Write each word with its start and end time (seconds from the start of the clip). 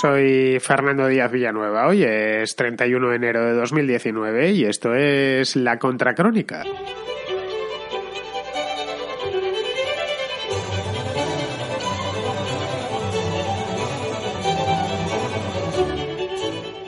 Soy 0.00 0.58
Fernando 0.58 1.06
Díaz 1.06 1.30
Villanueva. 1.30 1.86
Hoy 1.86 2.02
es 2.02 2.56
31 2.56 3.10
de 3.10 3.16
enero 3.16 3.44
de 3.44 3.52
2019 3.52 4.50
y 4.50 4.64
esto 4.64 4.92
es 4.92 5.54
La 5.54 5.78
Contracrónica. 5.78 6.64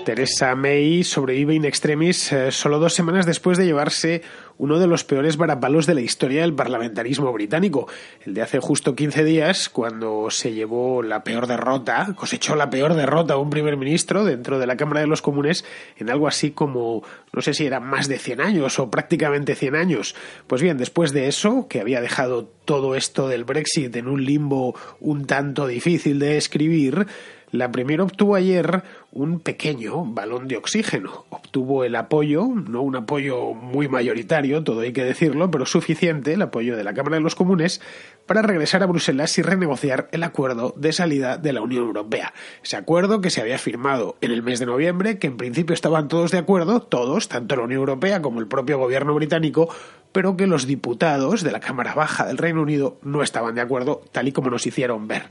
Teresa 0.04 0.54
May 0.54 1.04
sobrevive 1.04 1.54
in 1.54 1.64
extremis 1.64 2.32
eh, 2.32 2.50
solo 2.50 2.79
dos 2.79 2.95
semanas 2.95 3.27
después 3.27 3.59
de 3.59 3.66
llevarse 3.66 4.23
uno 4.59 4.79
de 4.79 4.86
los 4.86 5.04
peores 5.04 5.36
varapalos 5.36 5.86
de 5.86 5.95
la 5.95 6.00
historia 6.00 6.43
del 6.43 6.54
parlamentarismo 6.54 7.32
británico, 7.32 7.88
el 8.25 8.34
de 8.34 8.43
hace 8.43 8.61
justo 8.61 8.95
15 8.95 9.25
días, 9.25 9.68
cuando 9.68 10.30
se 10.30 10.52
llevó 10.52 11.02
la 11.02 11.25
peor 11.25 11.46
derrota, 11.46 12.14
cosechó 12.16 12.56
la 12.56 12.70
peor 12.70 12.95
derrota 12.95 13.34
a 13.34 13.38
un 13.38 13.50
primer 13.50 13.77
ministro 13.77 14.24
dentro 14.24 14.59
de 14.59 14.66
la 14.66 14.77
Cámara 14.77 15.00
de 15.00 15.06
los 15.06 15.23
Comunes 15.23 15.64
en 15.97 16.11
algo 16.11 16.28
así 16.28 16.50
como, 16.50 17.02
no 17.33 17.42
sé 17.42 17.55
si 17.55 17.66
eran 17.66 17.84
más 17.84 18.09
de 18.09 18.19
100 18.19 18.41
años 18.41 18.78
o 18.78 18.91
prácticamente 18.91 19.55
100 19.55 19.74
años. 19.74 20.14
Pues 20.47 20.62
bien, 20.62 20.78
después 20.78 21.12
de 21.12 21.28
eso, 21.28 21.66
que 21.69 21.80
había 21.80 22.00
dejado 22.00 22.45
todo 22.64 22.95
esto 22.95 23.28
del 23.28 23.45
Brexit 23.45 23.95
en 23.97 24.09
un 24.09 24.25
limbo 24.25 24.75
un 25.00 25.27
tanto 25.27 25.66
difícil 25.66 26.19
de 26.19 26.36
escribir, 26.36 27.06
la 27.52 27.70
Premier 27.70 28.00
obtuvo 28.00 28.34
ayer 28.34 28.82
un 29.12 29.41
pequeño 29.41 30.05
balón 30.05 30.48
de 30.48 30.56
oxígeno. 30.56 31.24
Obtuvo 31.30 31.84
el 31.84 31.95
apoyo, 31.95 32.46
no 32.46 32.82
un 32.82 32.96
apoyo 32.96 33.55
muy 33.55 33.88
mayoritario, 33.88 34.64
todo 34.64 34.80
hay 34.80 34.92
que 34.92 35.05
decirlo, 35.05 35.50
pero 35.50 35.64
suficiente, 35.64 36.34
el 36.34 36.42
apoyo 36.42 36.77
de 36.77 36.84
la 36.84 36.92
Cámara 36.92 37.16
de 37.16 37.22
los 37.22 37.34
Comunes, 37.34 37.80
para 38.27 38.42
regresar 38.42 38.82
a 38.82 38.86
Bruselas 38.86 39.38
y 39.38 39.42
renegociar 39.42 40.09
el 40.12 40.22
acuerdo 40.24 40.74
de 40.77 40.92
salida 40.92 41.38
de 41.38 41.52
la 41.52 41.62
Unión 41.62 41.84
Europea. 41.84 42.34
Ese 42.62 42.77
acuerdo 42.77 43.20
que 43.20 43.30
se 43.30 43.41
había 43.41 43.58
firmado 43.58 44.16
en 44.20 44.33
el 44.33 44.42
mes 44.42 44.58
de 44.58 44.66
noviembre, 44.66 45.19
que 45.19 45.28
en 45.28 45.36
principio 45.36 45.72
estaban 45.72 46.08
todos 46.08 46.33
de 46.33 46.38
acuerdo, 46.38 46.83
todos, 46.83 47.28
tanto 47.28 47.56
la 47.56 47.62
Unión 47.62 47.81
Europea 47.81 48.20
como 48.20 48.41
el 48.41 48.48
propio 48.48 48.78
gobierno 48.78 49.14
británico, 49.14 49.69
pero 50.12 50.36
que 50.36 50.47
los 50.47 50.66
diputados 50.66 51.42
de 51.42 51.53
la 51.53 51.60
Cámara 51.60 51.94
Baja 51.94 52.27
del 52.27 52.38
Reino 52.38 52.62
Unido 52.62 52.98
no 53.03 53.22
estaban 53.22 53.55
de 53.55 53.60
acuerdo, 53.60 54.03
tal 54.12 54.28
y 54.28 54.33
como 54.33 54.50
nos 54.50 54.66
hicieron 54.66 55.06
ver. 55.06 55.28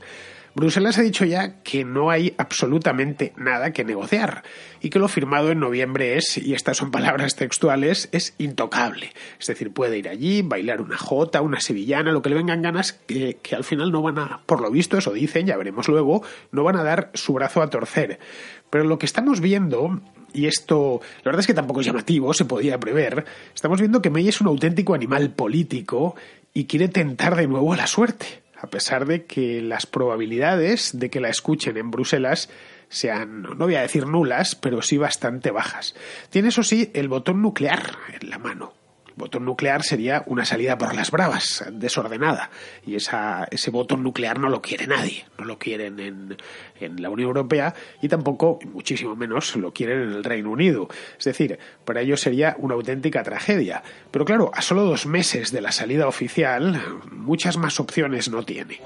Bruselas 0.56 0.96
ha 0.96 1.02
dicho 1.02 1.26
ya 1.26 1.60
que 1.62 1.84
no 1.84 2.08
hay 2.08 2.34
absolutamente 2.38 3.34
nada 3.36 3.74
que 3.74 3.84
negociar 3.84 4.42
y 4.80 4.88
que 4.88 4.98
lo 4.98 5.06
firmado 5.06 5.50
en 5.50 5.60
noviembre 5.60 6.16
es, 6.16 6.38
y 6.38 6.54
estas 6.54 6.78
son 6.78 6.90
palabras 6.90 7.36
textuales, 7.36 8.08
es 8.12 8.34
intocable. 8.38 9.12
Es 9.38 9.48
decir, 9.48 9.70
puede 9.70 9.98
ir 9.98 10.08
allí, 10.08 10.40
bailar 10.40 10.80
una 10.80 10.96
jota, 10.96 11.42
una 11.42 11.60
sevillana, 11.60 12.10
lo 12.10 12.22
que 12.22 12.30
le 12.30 12.36
vengan 12.36 12.62
ganas, 12.62 12.94
que, 12.94 13.36
que 13.42 13.54
al 13.54 13.64
final 13.64 13.92
no 13.92 14.00
van 14.00 14.18
a, 14.18 14.40
por 14.46 14.62
lo 14.62 14.70
visto, 14.70 14.96
eso 14.96 15.12
dicen, 15.12 15.46
ya 15.46 15.58
veremos 15.58 15.88
luego, 15.88 16.22
no 16.52 16.64
van 16.64 16.76
a 16.76 16.82
dar 16.82 17.10
su 17.12 17.34
brazo 17.34 17.60
a 17.60 17.68
torcer. 17.68 18.18
Pero 18.70 18.84
lo 18.84 18.98
que 18.98 19.04
estamos 19.04 19.42
viendo 19.42 20.00
y 20.32 20.46
esto, 20.46 21.02
la 21.18 21.32
verdad 21.32 21.40
es 21.40 21.46
que 21.48 21.52
tampoco 21.52 21.80
es 21.80 21.86
llamativo, 21.86 22.32
se 22.32 22.46
podía 22.46 22.80
prever, 22.80 23.26
estamos 23.54 23.78
viendo 23.78 24.00
que 24.00 24.08
May 24.08 24.26
es 24.28 24.40
un 24.40 24.46
auténtico 24.46 24.94
animal 24.94 25.32
político 25.32 26.16
y 26.54 26.64
quiere 26.64 26.88
tentar 26.88 27.36
de 27.36 27.46
nuevo 27.46 27.74
a 27.74 27.76
la 27.76 27.86
suerte 27.86 28.45
a 28.66 28.70
pesar 28.70 29.06
de 29.06 29.24
que 29.24 29.62
las 29.62 29.86
probabilidades 29.86 30.98
de 30.98 31.10
que 31.10 31.20
la 31.20 31.28
escuchen 31.28 31.76
en 31.76 31.90
Bruselas 31.90 32.50
sean, 32.88 33.42
no 33.42 33.56
voy 33.56 33.74
a 33.76 33.82
decir 33.82 34.06
nulas, 34.06 34.54
pero 34.54 34.82
sí 34.82 34.98
bastante 34.98 35.50
bajas. 35.50 35.94
Tiene 36.30 36.48
eso 36.48 36.62
sí 36.62 36.90
el 36.94 37.08
botón 37.08 37.42
nuclear 37.42 37.96
en 38.20 38.30
la 38.30 38.38
mano 38.38 38.85
botón 39.16 39.44
nuclear 39.44 39.82
sería 39.82 40.22
una 40.26 40.44
salida 40.44 40.78
por 40.78 40.94
las 40.94 41.10
bravas, 41.10 41.64
desordenada. 41.72 42.50
Y 42.86 42.94
esa, 42.94 43.48
ese 43.50 43.70
botón 43.70 44.02
nuclear 44.02 44.38
no 44.38 44.48
lo 44.48 44.62
quiere 44.62 44.86
nadie. 44.86 45.24
No 45.38 45.44
lo 45.44 45.58
quieren 45.58 45.98
en, 45.98 46.36
en 46.80 47.02
la 47.02 47.10
Unión 47.10 47.28
Europea 47.28 47.74
y 48.00 48.08
tampoco, 48.08 48.58
muchísimo 48.72 49.16
menos, 49.16 49.56
lo 49.56 49.72
quieren 49.72 50.02
en 50.02 50.12
el 50.12 50.24
Reino 50.24 50.50
Unido. 50.50 50.88
Es 51.18 51.24
decir, 51.24 51.58
para 51.84 52.02
ellos 52.02 52.20
sería 52.20 52.54
una 52.58 52.74
auténtica 52.74 53.22
tragedia. 53.22 53.82
Pero 54.10 54.24
claro, 54.24 54.50
a 54.54 54.62
solo 54.62 54.84
dos 54.84 55.06
meses 55.06 55.50
de 55.50 55.60
la 55.60 55.72
salida 55.72 56.06
oficial, 56.06 56.80
muchas 57.10 57.56
más 57.56 57.80
opciones 57.80 58.28
no 58.28 58.44
tiene. 58.44 58.80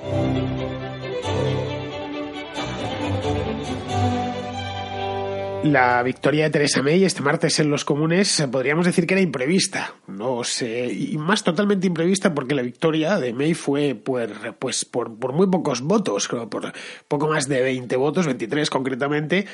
La 5.62 6.02
victoria 6.02 6.44
de 6.44 6.50
Teresa 6.50 6.82
May 6.82 7.04
este 7.04 7.20
martes 7.22 7.60
en 7.60 7.68
los 7.68 7.84
comunes 7.84 8.42
podríamos 8.50 8.86
decir 8.86 9.06
que 9.06 9.12
era 9.12 9.20
imprevista. 9.20 9.94
No 10.06 10.42
sé, 10.42 10.90
y 10.90 11.18
más 11.18 11.44
totalmente 11.44 11.86
imprevista 11.86 12.34
porque 12.34 12.54
la 12.54 12.62
victoria 12.62 13.18
de 13.20 13.34
May 13.34 13.52
fue 13.52 13.94
por, 13.94 14.54
pues, 14.58 14.86
por, 14.86 15.18
por 15.18 15.34
muy 15.34 15.48
pocos 15.48 15.82
votos, 15.82 16.28
creo, 16.28 16.48
por 16.48 16.72
poco 17.08 17.28
más 17.28 17.46
de 17.46 17.60
20 17.60 17.94
votos, 17.96 18.24
23 18.24 18.70
concretamente, 18.70 19.46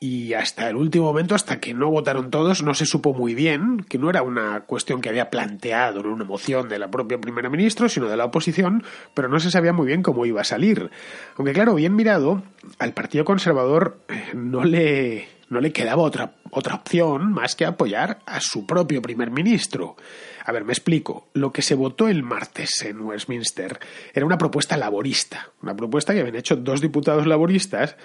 y 0.00 0.34
hasta 0.34 0.68
el 0.68 0.76
último 0.76 1.06
momento, 1.06 1.34
hasta 1.34 1.60
que 1.60 1.72
no 1.72 1.90
votaron 1.90 2.30
todos, 2.30 2.62
no 2.62 2.74
se 2.74 2.84
supo 2.84 3.14
muy 3.14 3.34
bien 3.34 3.78
que 3.88 3.96
no 3.96 4.10
era 4.10 4.22
una 4.22 4.60
cuestión 4.66 5.00
que 5.00 5.08
había 5.08 5.30
planteado, 5.30 6.02
no 6.02 6.12
una 6.12 6.24
moción 6.24 6.68
de 6.68 6.78
la 6.78 6.90
propia 6.90 7.18
primera 7.18 7.48
ministra, 7.48 7.88
sino 7.88 8.08
de 8.08 8.18
la 8.18 8.26
oposición, 8.26 8.84
pero 9.14 9.30
no 9.30 9.40
se 9.40 9.50
sabía 9.50 9.72
muy 9.72 9.86
bien 9.86 10.02
cómo 10.02 10.26
iba 10.26 10.42
a 10.42 10.44
salir. 10.44 10.90
Aunque 11.36 11.54
claro, 11.54 11.74
bien 11.74 11.96
mirado, 11.96 12.42
al 12.78 12.92
Partido 12.92 13.24
Conservador 13.24 13.98
eh, 14.08 14.32
no 14.34 14.64
le 14.64 15.33
no 15.54 15.60
le 15.60 15.72
quedaba 15.72 16.02
otra, 16.02 16.34
otra 16.50 16.74
opción 16.74 17.32
más 17.32 17.56
que 17.56 17.64
apoyar 17.64 18.18
a 18.26 18.40
su 18.40 18.66
propio 18.66 19.00
primer 19.00 19.30
ministro. 19.30 19.96
A 20.44 20.52
ver, 20.52 20.64
me 20.64 20.72
explico. 20.72 21.28
Lo 21.32 21.52
que 21.52 21.62
se 21.62 21.74
votó 21.74 22.08
el 22.08 22.22
martes 22.22 22.82
en 22.82 23.00
Westminster 23.00 23.78
era 24.12 24.26
una 24.26 24.36
propuesta 24.36 24.76
laborista, 24.76 25.48
una 25.62 25.74
propuesta 25.74 26.12
que 26.12 26.20
habían 26.20 26.36
hecho 26.36 26.56
dos 26.56 26.80
diputados 26.80 27.26
laboristas 27.26 27.96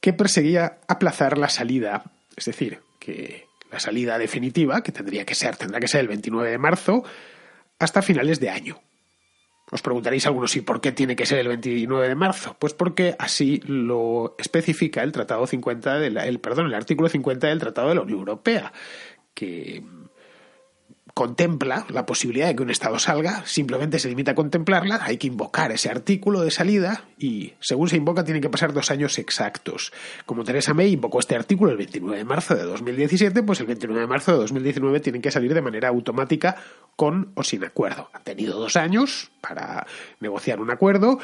que 0.00 0.12
perseguía 0.12 0.78
aplazar 0.88 1.38
la 1.38 1.48
salida, 1.48 2.04
es 2.36 2.46
decir, 2.46 2.80
que 2.98 3.46
la 3.70 3.80
salida 3.80 4.18
definitiva, 4.18 4.82
que 4.82 4.92
tendría 4.92 5.24
que 5.24 5.34
ser, 5.34 5.56
tendrá 5.56 5.80
que 5.80 5.88
ser 5.88 6.00
el 6.00 6.08
29 6.08 6.50
de 6.50 6.58
marzo, 6.58 7.04
hasta 7.78 8.00
finales 8.00 8.38
de 8.40 8.50
año. 8.50 8.80
Os 9.72 9.80
preguntaréis 9.80 10.26
algunos, 10.26 10.54
¿y 10.54 10.60
por 10.60 10.82
qué 10.82 10.92
tiene 10.92 11.16
que 11.16 11.24
ser 11.24 11.38
el 11.38 11.48
29 11.48 12.06
de 12.06 12.14
marzo? 12.14 12.54
Pues 12.58 12.74
porque 12.74 13.16
así 13.18 13.58
lo 13.64 14.34
especifica 14.36 15.02
el 15.02 15.12
Tratado 15.12 15.46
50 15.46 16.04
el, 16.04 16.40
perdón, 16.40 16.66
el 16.66 16.74
artículo 16.74 17.08
50 17.08 17.46
del 17.46 17.58
Tratado 17.58 17.88
de 17.88 17.94
la 17.94 18.02
Unión 18.02 18.18
Europea, 18.18 18.70
que 19.32 19.82
contempla 21.14 21.84
la 21.90 22.06
posibilidad 22.06 22.46
de 22.46 22.56
que 22.56 22.62
un 22.62 22.70
Estado 22.70 22.98
salga, 22.98 23.44
simplemente 23.44 23.98
se 23.98 24.08
limita 24.08 24.30
a 24.30 24.34
contemplarla, 24.34 25.00
hay 25.02 25.18
que 25.18 25.26
invocar 25.26 25.72
ese 25.72 25.90
artículo 25.90 26.40
de 26.40 26.50
salida 26.50 27.04
y 27.18 27.52
según 27.60 27.88
se 27.88 27.96
invoca 27.96 28.24
tienen 28.24 28.40
que 28.40 28.48
pasar 28.48 28.72
dos 28.72 28.90
años 28.90 29.18
exactos. 29.18 29.92
Como 30.24 30.44
Teresa 30.44 30.74
May 30.74 30.92
invocó 30.92 31.18
este 31.18 31.36
artículo 31.36 31.70
el 31.72 31.76
29 31.76 32.16
de 32.16 32.24
marzo 32.24 32.54
de 32.54 32.62
2017, 32.62 33.42
pues 33.42 33.60
el 33.60 33.66
29 33.66 34.00
de 34.00 34.06
marzo 34.06 34.32
de 34.32 34.38
2019 34.38 35.00
tienen 35.00 35.22
que 35.22 35.30
salir 35.30 35.52
de 35.52 35.60
manera 35.60 35.88
automática 35.88 36.56
con 36.96 37.32
o 37.34 37.42
sin 37.42 37.64
acuerdo. 37.64 38.08
Han 38.14 38.24
tenido 38.24 38.58
dos 38.58 38.76
años 38.76 39.30
para 39.40 39.86
negociar 40.20 40.60
un 40.60 40.70
acuerdo, 40.70 41.18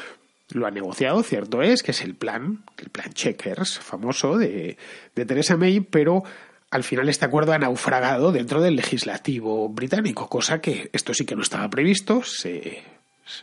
lo 0.51 0.67
ha 0.67 0.71
negociado, 0.71 1.23
cierto 1.23 1.61
es, 1.61 1.83
que 1.83 1.91
es 1.91 2.01
el 2.01 2.15
plan, 2.15 2.63
el 2.77 2.89
plan 2.89 3.11
Checkers 3.13 3.79
famoso 3.79 4.37
de, 4.37 4.77
de 5.15 5.25
Theresa 5.25 5.57
May, 5.57 5.79
pero 5.79 6.23
al 6.71 6.83
final 6.83 7.09
este 7.09 7.25
acuerdo 7.25 7.53
ha 7.53 7.59
naufragado 7.59 8.31
dentro 8.31 8.61
del 8.61 8.75
legislativo 8.75 9.69
británico, 9.69 10.29
cosa 10.29 10.61
que 10.61 10.89
esto 10.93 11.13
sí 11.13 11.25
que 11.25 11.35
no 11.35 11.41
estaba 11.41 11.69
previsto. 11.69 12.21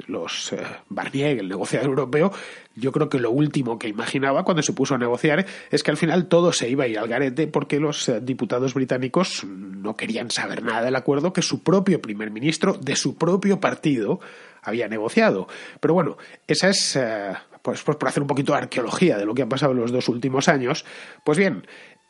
Los 0.08 0.52
eh, 0.52 0.58
Barnier, 0.88 1.38
el 1.38 1.48
negociador 1.48 1.90
europeo, 1.90 2.32
yo 2.74 2.90
creo 2.90 3.08
que 3.08 3.20
lo 3.20 3.30
último 3.30 3.78
que 3.78 3.86
imaginaba 3.86 4.42
cuando 4.42 4.62
se 4.62 4.72
puso 4.72 4.96
a 4.96 4.98
negociar 4.98 5.46
es 5.70 5.82
que 5.84 5.92
al 5.92 5.96
final 5.96 6.26
todo 6.26 6.52
se 6.52 6.68
iba 6.68 6.84
a 6.84 6.88
ir 6.88 6.98
al 6.98 7.06
garete 7.06 7.46
porque 7.46 7.78
los 7.78 8.08
eh, 8.08 8.20
diputados 8.20 8.74
británicos 8.74 9.44
no 9.44 9.94
querían 9.94 10.30
saber 10.30 10.64
nada 10.64 10.82
del 10.82 10.96
acuerdo 10.96 11.32
que 11.32 11.42
su 11.42 11.62
propio 11.62 12.02
primer 12.02 12.32
ministro 12.32 12.74
de 12.74 12.96
su 12.96 13.16
propio 13.16 13.60
partido 13.60 14.18
había 14.62 14.88
negociado. 14.88 15.46
Pero 15.78 15.94
bueno, 15.94 16.16
esa 16.48 16.68
es, 16.68 16.96
eh, 16.96 17.32
pues, 17.62 17.82
pues 17.84 17.96
por 17.96 18.08
hacer 18.08 18.22
un 18.22 18.28
poquito 18.28 18.52
de 18.52 18.58
arqueología 18.58 19.16
de 19.16 19.24
lo 19.24 19.34
que 19.34 19.42
ha 19.42 19.48
pasado 19.48 19.70
en 19.72 19.78
los 19.78 19.92
dos 19.92 20.08
últimos 20.08 20.48
años, 20.48 20.84
pues 21.22 21.38
bien, 21.38 21.64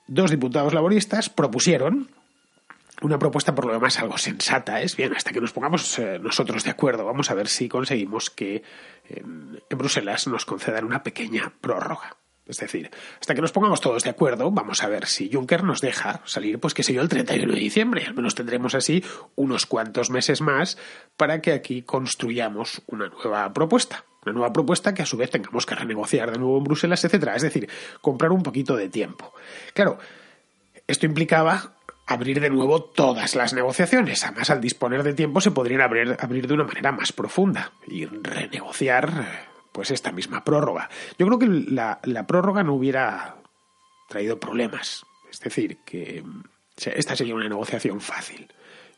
dos 0.06 0.30
diputados 0.30 0.74
laboristas 0.74 1.28
propusieron 1.28 2.08
una 3.02 3.18
propuesta 3.18 3.54
por 3.54 3.66
lo 3.66 3.72
demás 3.72 3.98
algo 3.98 4.16
sensata 4.18 4.80
es 4.80 4.96
bien 4.96 5.14
hasta 5.14 5.32
que 5.32 5.40
nos 5.40 5.52
pongamos 5.52 5.98
eh, 5.98 6.18
nosotros 6.18 6.64
de 6.64 6.70
acuerdo 6.70 7.04
vamos 7.04 7.30
a 7.30 7.34
ver 7.34 7.48
si 7.48 7.68
conseguimos 7.68 8.30
que 8.30 8.62
en, 9.08 9.60
Bruselas 9.70 10.26
nos 10.26 10.44
concedan 10.44 10.84
una 10.84 11.02
pequeña 11.02 11.52
prórroga 11.60 12.16
es 12.48 12.58
decir, 12.58 12.92
hasta 13.20 13.34
que 13.34 13.40
nos 13.40 13.50
pongamos 13.50 13.80
todos 13.80 14.04
de 14.04 14.10
acuerdo, 14.10 14.52
vamos 14.52 14.80
a 14.84 14.88
ver 14.88 15.06
si 15.06 15.28
Juncker 15.32 15.64
nos 15.64 15.80
deja 15.80 16.20
salir, 16.26 16.60
pues 16.60 16.74
qué 16.74 16.84
sé 16.84 16.94
yo, 16.94 17.02
el 17.02 17.08
31 17.08 17.52
de 17.52 17.58
diciembre. 17.58 18.04
Al 18.06 18.14
menos 18.14 18.36
tendremos 18.36 18.76
así 18.76 19.04
unos 19.34 19.66
cuantos 19.66 20.10
meses 20.10 20.40
más 20.40 20.78
para 21.16 21.40
que 21.40 21.52
aquí 21.52 21.82
construyamos 21.82 22.82
una 22.86 23.08
nueva 23.08 23.52
propuesta. 23.52 24.04
Una 24.26 24.34
nueva 24.34 24.52
propuesta 24.52 24.92
que 24.92 25.02
a 25.02 25.06
su 25.06 25.16
vez 25.16 25.30
tengamos 25.30 25.64
que 25.64 25.76
renegociar 25.76 26.32
de 26.32 26.38
nuevo 26.38 26.58
en 26.58 26.64
Bruselas, 26.64 27.04
etcétera. 27.04 27.36
Es 27.36 27.42
decir, 27.42 27.68
comprar 28.00 28.32
un 28.32 28.42
poquito 28.42 28.76
de 28.76 28.88
tiempo. 28.88 29.32
Claro, 29.72 29.98
esto 30.88 31.06
implicaba 31.06 31.76
abrir 32.08 32.40
de 32.40 32.50
nuevo 32.50 32.82
todas 32.82 33.36
las 33.36 33.54
negociaciones. 33.54 34.24
Además, 34.24 34.50
al 34.50 34.60
disponer 34.60 35.04
de 35.04 35.14
tiempo 35.14 35.40
se 35.40 35.52
podrían 35.52 35.80
abrir, 35.80 36.16
abrir 36.18 36.48
de 36.48 36.54
una 36.54 36.64
manera 36.64 36.90
más 36.90 37.12
profunda 37.12 37.70
y 37.86 38.06
renegociar 38.06 39.46
pues 39.70 39.92
esta 39.92 40.10
misma 40.10 40.42
prórroga. 40.42 40.90
Yo 41.18 41.26
creo 41.26 41.38
que 41.38 41.46
la, 41.46 42.00
la 42.02 42.26
prórroga 42.26 42.64
no 42.64 42.74
hubiera 42.74 43.36
traído 44.08 44.40
problemas. 44.40 45.06
Es 45.30 45.38
decir, 45.38 45.78
que 45.84 46.24
esta 46.76 47.14
sería 47.14 47.36
una 47.36 47.48
negociación 47.48 48.00
fácil. 48.00 48.48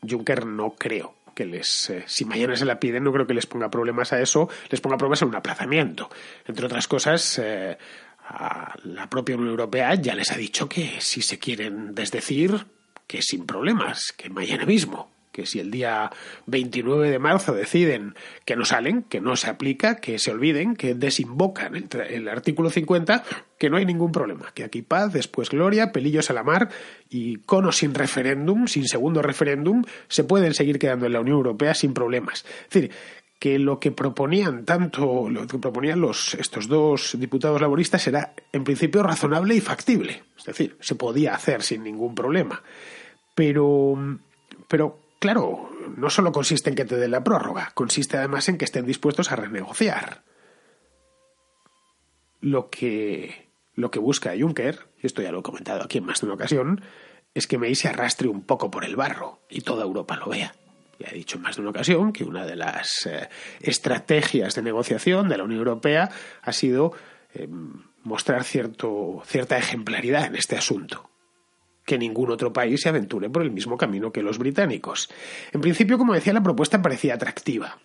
Juncker 0.09 0.47
no 0.47 0.71
creo 0.71 1.18
que 1.39 1.47
les, 1.47 1.91
eh, 1.91 2.03
si 2.09 2.25
mañana 2.25 2.57
se 2.57 2.65
la 2.65 2.81
piden, 2.81 3.05
no 3.05 3.13
creo 3.13 3.25
que 3.25 3.33
les 3.33 3.47
ponga 3.47 3.71
problemas 3.71 4.13
a 4.13 4.21
eso, 4.21 4.49
les 4.71 4.81
ponga 4.81 4.97
problemas 4.97 5.23
a 5.23 5.27
un 5.27 5.37
aplazamiento. 5.37 6.11
Entre 6.45 6.67
otras 6.67 6.89
cosas, 6.89 7.39
eh, 7.39 7.79
a 8.27 8.75
la 8.83 9.09
propia 9.09 9.37
Unión 9.37 9.51
Europea 9.51 9.95
ya 9.95 10.17
les 10.17 10.33
ha 10.33 10.37
dicho 10.37 10.69
que 10.69 11.01
si 11.01 11.23
se 11.23 11.39
quieren 11.39 11.95
desdecir, 11.95 12.67
que 13.07 13.23
sin 13.23 13.47
problemas, 13.47 14.13
que 14.17 14.29
mañana 14.31 14.67
mismo 14.67 15.13
que 15.39 15.47
si 15.47 15.61
el 15.61 15.71
día 15.71 16.11
29 16.47 17.11
de 17.11 17.21
marzo 17.21 17.55
deciden 17.55 18.17
que 18.45 18.57
no 18.57 18.65
salen, 18.65 19.05
que 19.05 19.21
no 19.21 19.37
se 19.37 19.49
aplica, 19.49 20.01
que 20.01 20.19
se 20.19 20.33
olviden, 20.33 20.75
que 20.75 20.97
desinvocan 20.97 21.77
el, 21.77 22.29
artículo 22.29 22.71
50, 22.71 23.23
que 23.57 23.71
no 23.71 23.77
hay 23.77 23.87
ningún 23.87 24.11
problema, 24.11 24.51
que 24.53 24.65
aquí 24.65 24.83
paz, 24.83 25.13
después 25.13 25.51
gloria, 25.51 25.93
pelillos 25.93 26.29
a 26.31 26.33
la 26.33 26.43
mar 26.43 26.71
y 27.09 27.37
con 27.37 27.67
o 27.67 27.71
sin 27.71 27.95
referéndum, 27.95 28.67
sin 28.67 28.89
segundo 28.89 29.23
referéndum, 29.23 29.85
se 30.09 30.25
pueden 30.25 30.55
seguir 30.55 30.81
quedando 30.81 31.07
en 31.07 31.13
la 31.13 31.21
Unión 31.21 31.37
Europea 31.37 31.73
sin 31.73 31.95
problemas. 31.95 32.45
Es 32.65 32.71
decir, 32.71 32.91
que 33.39 33.61
lo 33.61 33.79
que 33.79 33.93
proponían 33.93 34.65
tanto 34.65 35.31
lo 35.31 35.47
que 35.47 35.59
proponían 35.59 36.01
los 36.01 36.35
estos 36.35 36.67
dos 36.67 37.15
diputados 37.17 37.61
laboristas 37.61 38.05
era 38.09 38.35
en 38.51 38.65
principio 38.65 39.05
razonable 39.05 39.55
y 39.55 39.61
factible, 39.61 40.25
es 40.37 40.45
decir, 40.47 40.77
se 40.81 40.97
podía 40.97 41.37
hacer 41.37 41.63
sin 41.63 41.85
ningún 41.85 42.17
problema. 42.17 42.61
Pero 43.37 44.19
pero 44.69 44.99
Claro, 45.19 45.69
no 45.97 46.11
solo 46.11 46.31
consiste 46.31 46.71
en 46.71 46.77
que 46.77 46.85
te 46.85 46.97
den 46.97 47.11
la 47.11 47.25
prórroga, 47.25 47.73
consiste 47.75 48.17
además 48.17 48.49
en 48.49 48.57
que 48.57 48.65
estén 48.65 48.87
dispuestos 48.87 49.33
a 49.33 49.37
renegociar. 49.37 50.23
Lo 52.41 52.71
que, 52.71 53.51
lo 53.75 53.91
que 53.91 53.99
busca 53.99 54.33
Juncker, 54.39 54.87
y 55.03 55.07
esto 55.07 55.23
ya 55.23 55.33
lo 55.33 55.41
he 55.41 55.43
comentado 55.43 55.83
aquí 55.83 55.99
en 55.99 56.05
más 56.05 56.21
de 56.21 56.27
una 56.27 56.37
ocasión, 56.37 56.83
es 57.35 57.49
que 57.49 57.59
May 57.59 57.75
se 57.75 57.89
arrastre 57.89 58.29
un 58.29 58.43
poco 58.43 58.71
por 58.71 58.85
el 58.85 58.95
barro 58.95 59.41
y 59.51 59.63
toda 59.63 59.85
Europa 59.85 60.17
lo 60.17 60.29
vea. 60.29 60.55
Ya 61.01 61.09
he 61.11 61.15
dicho 61.15 61.37
en 61.37 61.43
más 61.43 61.57
de 61.57 61.63
una 61.63 61.71
ocasión 61.71 62.13
que 62.13 62.25
una 62.25 62.47
de 62.47 62.57
las 62.57 63.07
eh, 63.07 63.29
estrategias 63.61 64.55
de 64.55 64.63
negociación 64.63 65.29
de 65.29 65.37
la 65.37 65.45
Unión 65.45 65.61
Europea 65.61 66.11
ha 66.43 66.53
sido 66.53 66.93
eh, 67.35 67.49
mostrar 68.05 68.45
cierto, 68.45 69.23
cierta 69.27 69.59
ejemplaridad 69.59 70.27
en 70.27 70.37
este 70.37 70.57
asunto 70.57 71.11
que 71.89 71.99
ningún 71.99 72.31
otro 72.31 72.53
país 72.53 72.83
se 72.83 72.91
aventure 72.91 73.31
por 73.31 73.43
el 73.43 73.51
mismo 73.51 73.79
camino 73.79 74.13
que 74.13 74.23
los 74.23 74.37
británicos. 74.39 75.09
En 75.53 75.63
principio, 75.63 75.97
como 75.97 76.13
decía, 76.13 76.35
la 76.35 76.43
propuesta 76.43 76.83
parecía 76.83 77.15
atractiva. 77.15 77.79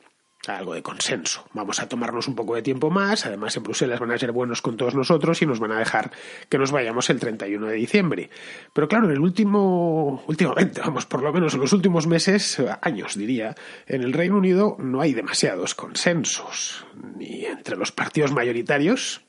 Algo 0.45 0.73
de 0.73 0.83
consenso. 0.83 1.45
Vamos 1.53 1.79
a 1.79 1.87
tomarnos 1.87 2.27
un 2.27 2.35
poco 2.35 2.53
de 2.53 2.61
tiempo 2.61 2.89
más. 2.89 3.25
Además, 3.25 3.55
en 3.55 3.63
Bruselas 3.63 4.01
van 4.01 4.11
a 4.11 4.17
ser 4.17 4.33
buenos 4.33 4.61
con 4.61 4.75
todos 4.75 4.93
nosotros 4.93 5.41
y 5.41 5.45
nos 5.45 5.61
van 5.61 5.71
a 5.71 5.79
dejar 5.79 6.11
que 6.49 6.57
nos 6.57 6.73
vayamos 6.73 7.09
el 7.09 7.21
31 7.21 7.65
de 7.65 7.75
diciembre. 7.75 8.29
Pero 8.73 8.89
claro, 8.89 9.05
en 9.05 9.13
el 9.13 9.21
último, 9.21 10.21
últimamente, 10.27 10.81
vamos, 10.81 11.05
por 11.05 11.23
lo 11.23 11.31
menos 11.31 11.53
en 11.53 11.61
los 11.61 11.71
últimos 11.71 12.07
meses, 12.07 12.61
años 12.81 13.17
diría, 13.17 13.55
en 13.87 14.03
el 14.03 14.11
Reino 14.11 14.35
Unido 14.35 14.75
no 14.79 14.99
hay 14.99 15.13
demasiados 15.13 15.75
consensos, 15.75 16.85
ni 17.15 17.45
entre 17.45 17.77
los 17.77 17.93
partidos 17.93 18.33
mayoritarios, 18.33 19.21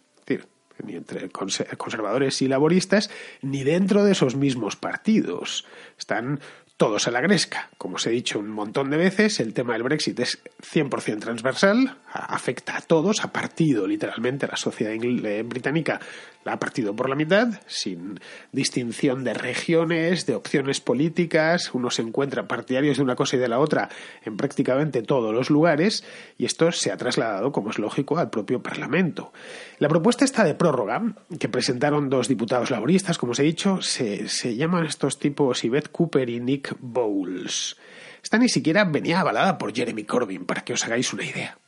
ni 0.82 0.94
entre 0.94 1.29
conservadores 1.31 2.43
y 2.43 2.49
laboristas, 2.49 3.11
ni 3.43 3.65
dentro 3.65 4.05
de 4.05 4.12
esos 4.12 4.37
mismos 4.37 4.76
partidos. 4.76 5.65
Están 5.99 6.41
todos 6.76 7.06
a 7.06 7.11
la 7.11 7.21
gresca. 7.21 7.71
Como 7.79 7.97
os 7.97 8.06
he 8.06 8.11
dicho 8.11 8.38
un 8.38 8.50
montón 8.50 8.91
de 8.91 8.97
veces, 8.97 9.38
el 9.41 9.55
tema 9.55 9.75
del 9.75 9.85
Brexit 9.85 10.19
es 10.21 10.43
100% 10.61 11.21
transversal, 11.21 11.99
afecta 12.12 12.76
a 12.76 12.81
todos, 12.81 13.25
ha 13.25 13.32
partido 13.32 13.87
literalmente 13.87 14.47
a 14.47 14.50
la 14.50 14.56
sociedad 14.56 14.93
eh, 14.93 15.43
británica, 15.44 16.00
la 16.44 16.55
ha 16.55 16.58
partido 16.58 16.94
por 16.94 17.08
la 17.08 17.17
mitad, 17.17 17.61
sin 17.67 18.20
distinción 18.52 19.25
de 19.25 19.35
regiones, 19.35 20.26
de 20.26 20.35
opciones 20.35 20.81
políticas, 20.81 21.70
uno 21.75 21.91
se 21.91 22.02
encuentra 22.02 22.46
partidarios 22.46 22.99
de 22.99 23.02
una 23.02 23.17
cosa 23.17 23.37
y 23.37 23.38
de 23.38 23.49
la 23.49 23.58
otra 23.58 23.88
en 24.25 24.37
prácticamente 24.37 25.02
todos 25.02 25.35
los 25.35 25.50
lugares, 25.50 26.05
y 26.38 26.44
esto 26.44 26.70
se 26.73 26.93
ha 26.93 26.96
trasladado, 26.96 27.52
como 27.52 27.70
es 27.70 27.79
lógico, 27.79 28.19
al 28.19 28.31
propio 28.31 28.62
Parlamento. 28.62 29.32
La 29.79 29.88
propuesta 29.88 30.25
está 30.25 30.44
de 30.44 30.55
prórroga, 30.55 31.02
que 31.38 31.49
presentaron 31.49 32.11
dos 32.11 32.29
diputados 32.29 32.70
laboristas, 32.70 33.19
como 33.19 33.32
os 33.32 33.38
he 33.38 33.44
dicho, 33.44 33.81
se, 33.82 34.29
se 34.29 34.56
llaman 34.56 34.87
estos 34.87 35.19
tipos 35.19 35.62
Yvette 35.62 35.90
Cooper 35.90 36.29
y 36.29 36.40
Nick 36.40 36.76
Bowles. 36.79 37.76
Esta 38.23 38.38
ni 38.38 38.49
siquiera 38.49 38.85
venía 38.85 39.20
avalada 39.20 39.58
por 39.58 39.75
Jeremy 39.75 40.05
Corbyn, 40.05 40.47
para 40.47 40.64
que 40.64 40.73
os 40.73 40.85
hagáis 40.85 41.12
una 41.12 41.25
idea. 41.25 41.58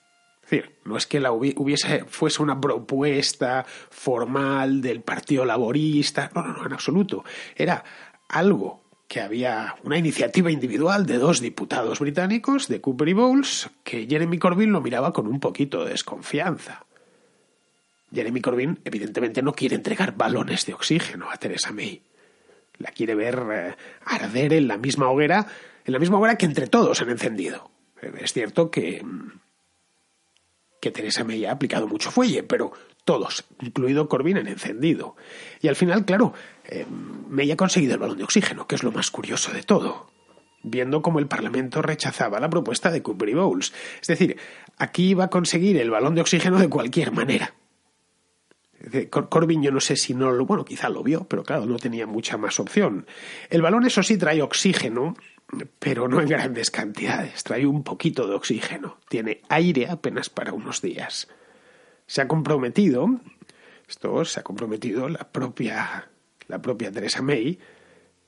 Decir, 0.49 0.77
no 0.85 0.97
es 0.97 1.07
que 1.07 1.19
la 1.19 1.33
hubiese, 1.33 2.05
fuese 2.07 2.43
una 2.43 2.61
propuesta 2.61 3.67
formal 3.91 4.81
del 4.81 5.01
Partido 5.01 5.45
Laborista, 5.45 6.31
no, 6.35 6.43
no, 6.43 6.53
no, 6.53 6.67
en 6.67 6.73
absoluto. 6.73 7.25
Era 7.57 7.85
algo 8.29 8.83
que 9.09 9.21
había 9.21 9.77
una 9.83 9.99
iniciativa 9.99 10.51
individual 10.51 11.07
de 11.07 11.19
dos 11.19 11.41
diputados 11.41 11.99
británicos, 11.99 12.69
de 12.69 12.81
Cooper 12.81 13.09
y 13.09 13.13
Bowles, 13.13 13.71
que 13.83 14.07
Jeremy 14.07 14.39
Corbyn 14.39 14.73
lo 14.73 14.81
miraba 14.81 15.13
con 15.13 15.27
un 15.27 15.41
poquito 15.41 15.85
de 15.85 15.91
desconfianza. 15.91 16.85
Jeremy 18.13 18.41
Corbyn, 18.41 18.81
evidentemente, 18.85 19.43
no 19.43 19.53
quiere 19.53 19.75
entregar 19.75 20.17
balones 20.17 20.65
de 20.67 20.75
oxígeno 20.75 21.31
a 21.31 21.37
Theresa 21.37 21.73
May 21.73 22.03
la 22.79 22.91
quiere 22.91 23.15
ver 23.15 23.43
eh, 23.53 23.77
arder 24.05 24.53
en 24.53 24.69
la 24.69 24.77
misma 24.77 25.09
hoguera, 25.11 25.47
en 25.85 25.93
la 25.93 25.99
misma 25.99 26.19
hoguera 26.19 26.37
que 26.37 26.47
entre 26.47 26.67
todos 26.67 27.01
han 27.03 27.11
encendido. 27.11 27.71
Eh, 28.03 28.13
es 28.21 28.33
cierto 28.33 28.71
que, 28.71 29.05
que 30.87 30.93
Teresa 30.93 31.25
May 31.25 31.45
ha 31.45 31.53
aplicado 31.53 31.89
mucho 31.89 32.13
fuelle, 32.13 32.45
pero 32.45 32.73
todos, 33.05 33.45
incluido 33.61 34.09
Corbyn, 34.09 34.39
han 34.39 34.47
encendido. 34.47 35.17
Y 35.61 35.67
al 35.67 35.75
final, 35.75 36.05
claro, 36.05 36.33
eh, 36.65 36.87
ha 37.53 37.57
conseguido 37.57 37.95
el 37.95 38.01
balón 38.01 38.19
de 38.19 38.25
oxígeno, 38.25 38.69
que 38.69 38.77
es 38.77 38.85
lo 38.85 38.93
más 38.93 39.11
curioso 39.11 39.53
de 39.53 39.63
todo 39.65 40.07
viendo 40.69 41.01
cómo 41.01 41.21
el 41.21 41.29
Parlamento 41.29 41.81
rechazaba 41.81 42.41
la 42.41 42.51
propuesta 42.51 42.91
de 42.91 43.01
Cooper 43.01 43.29
y 43.29 43.35
Bowles. 43.35 43.73
Es 44.01 44.09
decir, 44.09 44.37
aquí 44.77 45.11
iba 45.11 45.27
a 45.27 45.31
conseguir 45.31 45.77
el 45.77 45.93
balón 45.93 46.17
de 46.17 46.23
oxígeno 46.23 46.59
de 46.59 46.69
cualquier 46.69 47.13
manera. 47.13 47.55
Corbyn 49.11 49.63
yo 49.63 49.71
no 49.71 49.79
sé 49.79 49.95
si 49.95 50.13
no 50.13 50.33
lo, 50.33 50.45
bueno, 50.45 50.65
quizá 50.65 50.89
lo 50.89 51.05
vio, 51.05 51.25
pero 51.29 51.45
claro, 51.45 51.67
no 51.67 51.77
tenía 51.77 52.09
mucha 52.09 52.37
más 52.37 52.59
opción. 52.59 53.07
El 53.49 53.63
balón 53.63 53.87
eso 53.87 54.03
sí 54.03 54.19
trae 54.19 54.43
oxígeno, 54.43 55.15
pero 55.79 56.09
no 56.09 56.21
en 56.21 56.29
grandes 56.29 56.71
cantidades, 56.71 57.45
trae 57.45 57.67
un 57.67 57.83
poquito 57.83 58.27
de 58.27 58.35
oxígeno, 58.35 58.99
tiene 59.09 59.43
aire 59.49 59.89
apenas 59.89 60.29
para 60.29 60.53
unos 60.53 60.83
días. 60.83 61.29
Se 62.07 62.21
ha 62.21 62.29
comprometido, 62.29 63.09
esto 63.89 64.25
se 64.25 64.41
ha 64.41 64.43
comprometido 64.43 65.09
la 65.09 65.31
propia, 65.31 66.09
la 66.49 66.61
propia 66.61 66.91
Theresa 66.91 67.23
May, 67.23 67.59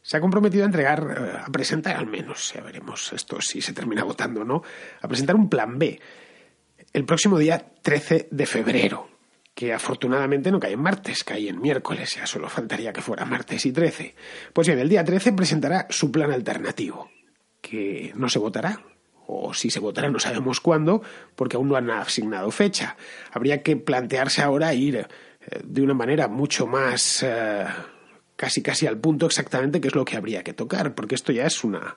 se 0.00 0.16
ha 0.16 0.20
comprometido 0.20 0.62
a 0.62 0.66
entregar, 0.66 1.16
eh, 1.18 1.42
a 1.44 1.50
presentar 1.50 1.96
al 1.96 2.06
menos, 2.06 2.52
ya 2.54 2.62
veremos 2.62 3.12
esto 3.12 3.40
si 3.40 3.60
se 3.60 3.72
termina 3.72 4.04
votando 4.04 4.42
o 4.42 4.44
no, 4.44 4.62
a 5.00 5.08
presentar 5.08 5.36
un 5.36 5.48
plan 5.48 5.78
B. 5.78 6.00
El 6.92 7.04
próximo 7.04 7.38
día 7.38 7.72
13 7.82 8.28
de 8.30 8.46
febrero 8.46 9.17
que 9.58 9.72
afortunadamente 9.72 10.52
no 10.52 10.60
cae 10.60 10.74
en 10.74 10.80
martes, 10.80 11.24
cae 11.24 11.48
en 11.48 11.60
miércoles, 11.60 12.14
ya 12.14 12.28
solo 12.28 12.48
faltaría 12.48 12.92
que 12.92 13.02
fuera 13.02 13.24
martes 13.24 13.66
y 13.66 13.72
13. 13.72 14.14
Pues 14.52 14.68
bien, 14.68 14.78
el 14.78 14.88
día 14.88 15.02
13 15.02 15.32
presentará 15.32 15.88
su 15.90 16.12
plan 16.12 16.30
alternativo, 16.30 17.10
que 17.60 18.12
no 18.14 18.28
se 18.28 18.38
votará, 18.38 18.80
o 19.26 19.52
si 19.52 19.68
se 19.70 19.80
votará 19.80 20.10
no 20.10 20.20
sabemos 20.20 20.60
cuándo, 20.60 21.02
porque 21.34 21.56
aún 21.56 21.70
no 21.70 21.74
han 21.74 21.90
asignado 21.90 22.52
fecha. 22.52 22.96
Habría 23.32 23.64
que 23.64 23.74
plantearse 23.74 24.42
ahora 24.42 24.74
ir 24.74 24.94
eh, 24.94 25.06
de 25.64 25.82
una 25.82 25.94
manera 25.94 26.28
mucho 26.28 26.68
más 26.68 27.24
eh, 27.24 27.64
casi 28.36 28.62
casi 28.62 28.86
al 28.86 28.98
punto 28.98 29.26
exactamente 29.26 29.80
qué 29.80 29.88
es 29.88 29.96
lo 29.96 30.04
que 30.04 30.16
habría 30.16 30.44
que 30.44 30.52
tocar, 30.52 30.94
porque 30.94 31.16
esto 31.16 31.32
ya 31.32 31.46
es 31.46 31.64
una 31.64 31.96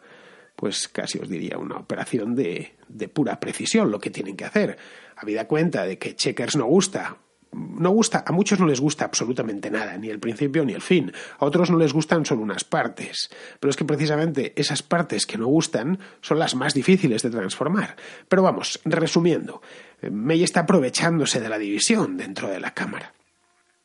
pues 0.56 0.88
casi 0.88 1.20
os 1.20 1.30
diría 1.30 1.60
una 1.60 1.76
operación 1.76 2.34
de, 2.34 2.74
de 2.88 3.08
pura 3.08 3.40
precisión 3.40 3.92
lo 3.92 4.00
que 4.00 4.10
tienen 4.10 4.36
que 4.36 4.46
hacer. 4.46 4.80
Habida 5.16 5.48
cuenta 5.48 5.86
de 5.86 6.00
que 6.00 6.16
Checkers 6.16 6.56
no 6.56 6.66
gusta, 6.66 7.18
no 7.52 7.90
gusta, 7.90 8.24
a 8.26 8.32
muchos 8.32 8.60
no 8.60 8.66
les 8.66 8.80
gusta 8.80 9.06
absolutamente 9.06 9.70
nada, 9.70 9.98
ni 9.98 10.10
el 10.10 10.20
principio 10.20 10.64
ni 10.64 10.74
el 10.74 10.82
fin. 10.82 11.12
A 11.38 11.46
otros 11.46 11.70
no 11.70 11.78
les 11.78 11.94
gustan 11.94 12.26
solo 12.26 12.42
unas 12.42 12.64
partes. 12.64 13.30
Pero 13.60 13.70
es 13.70 13.76
que 13.76 13.86
precisamente 13.86 14.54
esas 14.56 14.84
partes 14.84 15.26
que 15.26 15.38
no 15.38 15.48
gustan 15.48 16.00
son 16.22 16.40
las 16.40 16.56
más 16.56 16.74
difíciles 16.74 17.24
de 17.24 17.30
transformar. 17.30 17.98
Pero 18.30 18.44
vamos, 18.44 18.80
resumiendo, 18.86 19.62
May 20.10 20.44
está 20.44 20.62
aprovechándose 20.62 21.42
de 21.42 21.50
la 21.50 21.58
división 21.58 22.16
dentro 22.18 22.48
de 22.48 22.60
la 22.60 22.74
Cámara. 22.74 23.14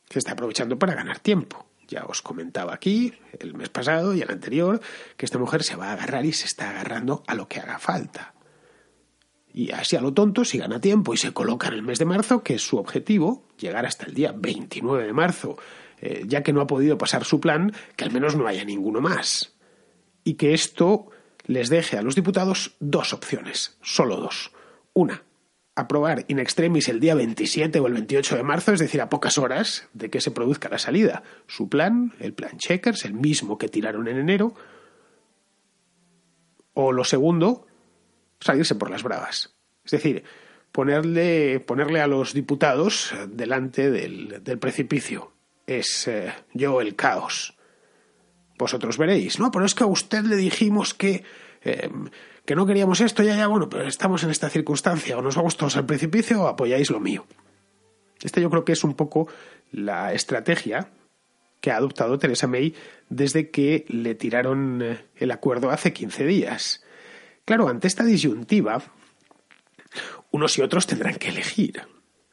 Se 0.09 0.21
está 0.21 0.33
aprovechando 0.33 0.79
para 0.79 0.95
ganar 0.95 1.19
tiempo. 1.19 1.67
Ya 1.89 2.05
os 2.05 2.23
comentaba 2.23 2.75
aquí, 2.75 3.15
el 3.39 3.55
mes 3.55 3.69
pasado 3.69 4.15
y 4.15 4.23
el 4.23 4.31
anterior, 4.31 4.81
que 5.17 5.27
esta 5.27 5.39
mujer 5.39 5.63
se 5.63 5.77
va 5.77 5.91
a 5.91 5.93
agarrar 5.93 6.25
y 6.25 6.33
se 6.33 6.47
está 6.47 6.71
agarrando 6.71 7.23
a 7.27 7.35
lo 7.35 7.49
que 7.49 7.61
haga 7.61 7.79
falta 7.79 8.36
y 9.57 9.73
así 9.73 9.97
a 9.97 10.03
lo 10.03 10.13
tonto, 10.13 10.45
si 10.45 10.59
gana 10.59 10.83
tiempo 10.83 11.15
y 11.15 11.17
se 11.17 11.33
coloca 11.33 11.69
en 11.69 11.73
el 11.73 11.83
mes 11.83 11.99
de 11.99 12.05
marzo, 12.05 12.43
que 12.43 12.57
es 12.57 12.63
su 12.63 12.77
objetivo, 12.77 13.43
llegar 13.59 13.87
hasta 13.87 14.05
el 14.05 14.13
día 14.13 14.35
29 14.37 15.07
de 15.07 15.15
marzo, 15.15 15.57
eh, 15.99 16.25
ya 16.27 16.43
que 16.43 16.53
no 16.53 16.61
ha 16.61 16.67
podido 16.67 16.99
pasar 16.99 17.25
su 17.25 17.41
plan, 17.41 17.73
que 17.97 18.05
al 18.05 18.13
menos 18.13 18.37
no 18.37 18.47
haya 18.47 18.67
ninguno 18.67 19.01
más. 19.01 19.55
Y 20.25 20.35
que 20.35 20.53
esto 20.53 21.07
les 21.47 21.71
deje 21.71 21.97
a 21.97 22.03
los 22.03 22.15
diputados 22.15 22.77
dos 22.81 23.15
opciones, 23.15 23.79
solo 23.81 24.17
dos. 24.17 24.53
Una, 24.93 25.23
aprobar 25.75 26.27
in 26.29 26.39
extremis 26.39 26.91
el 26.91 27.01
día 27.01 27.15
27 27.15 27.81
o 27.81 27.87
el 27.87 27.95
28 27.95 28.37
de 28.37 28.43
marzo, 28.43 28.75
es 28.75 28.79
decir, 28.79 29.01
a 29.01 29.09
pocas 29.09 29.39
horas 29.39 29.89
de 29.95 30.11
que 30.11 30.21
se 30.21 30.33
produzca 30.33 30.69
la 30.69 30.79
salida. 30.79 31.23
Su 31.47 31.71
plan, 31.71 32.13
el 32.21 32.35
plan 32.35 32.59
Checkers, 32.59 33.07
el 33.07 33.15
mismo 33.15 33.57
que 33.57 33.71
tiraron 33.71 34.07
en 34.07 34.19
enero. 34.19 34.53
O 36.75 36.93
lo 36.93 37.05
segundo, 37.05 37.66
salirse 38.41 38.75
por 38.75 38.91
las 38.91 39.03
bravas. 39.03 39.55
Es 39.85 39.93
decir, 39.93 40.25
ponerle, 40.73 41.61
ponerle 41.61 42.01
a 42.01 42.07
los 42.07 42.33
diputados 42.33 43.15
delante 43.29 43.91
del, 43.91 44.59
precipicio. 44.59 45.33
Es 45.67 46.07
eh, 46.09 46.33
yo 46.55 46.81
el 46.81 46.95
caos. 46.97 47.57
Vosotros 48.59 48.99
veréis. 48.99 49.39
No, 49.39 49.51
pero 49.51 49.65
es 49.65 49.75
que 49.75 49.85
a 49.85 49.89
usted 49.89 50.25
le 50.25 50.37
dijimos 50.37 50.95
que... 50.95 51.25
Eh, 51.63 51.91
que 52.45 52.55
no 52.55 52.65
queríamos 52.65 53.01
esto, 53.01 53.25
ya, 53.25 53.37
ya, 53.37 53.49
bueno, 53.49 53.69
pero 53.69 53.89
estamos 53.89 54.23
en 54.23 54.31
esta 54.31 54.49
circunstancia, 54.49 55.19
o 55.19 55.23
nos 55.23 55.35
vamos 55.35 55.57
todos 55.57 55.77
al 55.77 55.85
precipicio 55.85 56.43
o 56.43 56.47
apoyáis 56.47 56.91
lo 56.91 57.01
mío. 57.01 57.27
Esta 58.23 58.41
yo 58.41 58.51
creo 58.51 58.65
que 58.65 58.73
es 58.73 58.85
un 58.85 58.95
poco 58.95 59.29
la 59.73 60.13
estrategia 60.13 60.91
que 61.61 61.71
ha 61.71 61.77
adoptado 61.77 62.19
Teresa 62.19 62.47
May 62.47 62.75
desde 63.09 63.51
que 63.51 63.85
le 63.89 64.15
tiraron 64.15 64.81
eh, 64.83 65.05
el 65.17 65.31
acuerdo 65.33 65.71
hace 65.71 65.93
15 65.93 66.25
días. 66.25 66.85
Claro, 67.47 67.69
ante 67.69 67.87
esta 67.87 68.03
disyuntiva, 68.03 68.83
unos 70.33 70.59
y 70.59 70.63
otros 70.63 70.89
tendrán 70.89 71.15
que 71.15 71.29
elegir. 71.29 71.81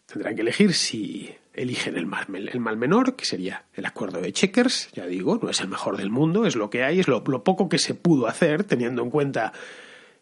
Tendrán 0.07 0.35
que 0.35 0.41
elegir 0.41 0.73
si 0.73 1.35
eligen 1.53 1.97
el 1.97 2.07
mal, 2.07 2.77
menor, 2.77 3.15
que 3.15 3.23
sería 3.23 3.63
el 3.75 3.85
acuerdo 3.85 4.21
de 4.21 4.33
Checkers, 4.33 4.91
ya 4.91 5.05
digo, 5.05 5.39
no 5.39 5.51
es 5.51 5.61
el 5.61 5.67
mejor 5.67 5.97
del 5.97 6.09
mundo, 6.09 6.47
es 6.47 6.55
lo 6.55 6.71
que 6.71 6.83
hay, 6.83 6.99
es 6.99 7.07
lo 7.07 7.23
poco 7.23 7.69
que 7.69 7.77
se 7.77 7.93
pudo 7.93 8.25
hacer, 8.25 8.63
teniendo 8.63 9.03
en 9.03 9.11
cuenta 9.11 9.53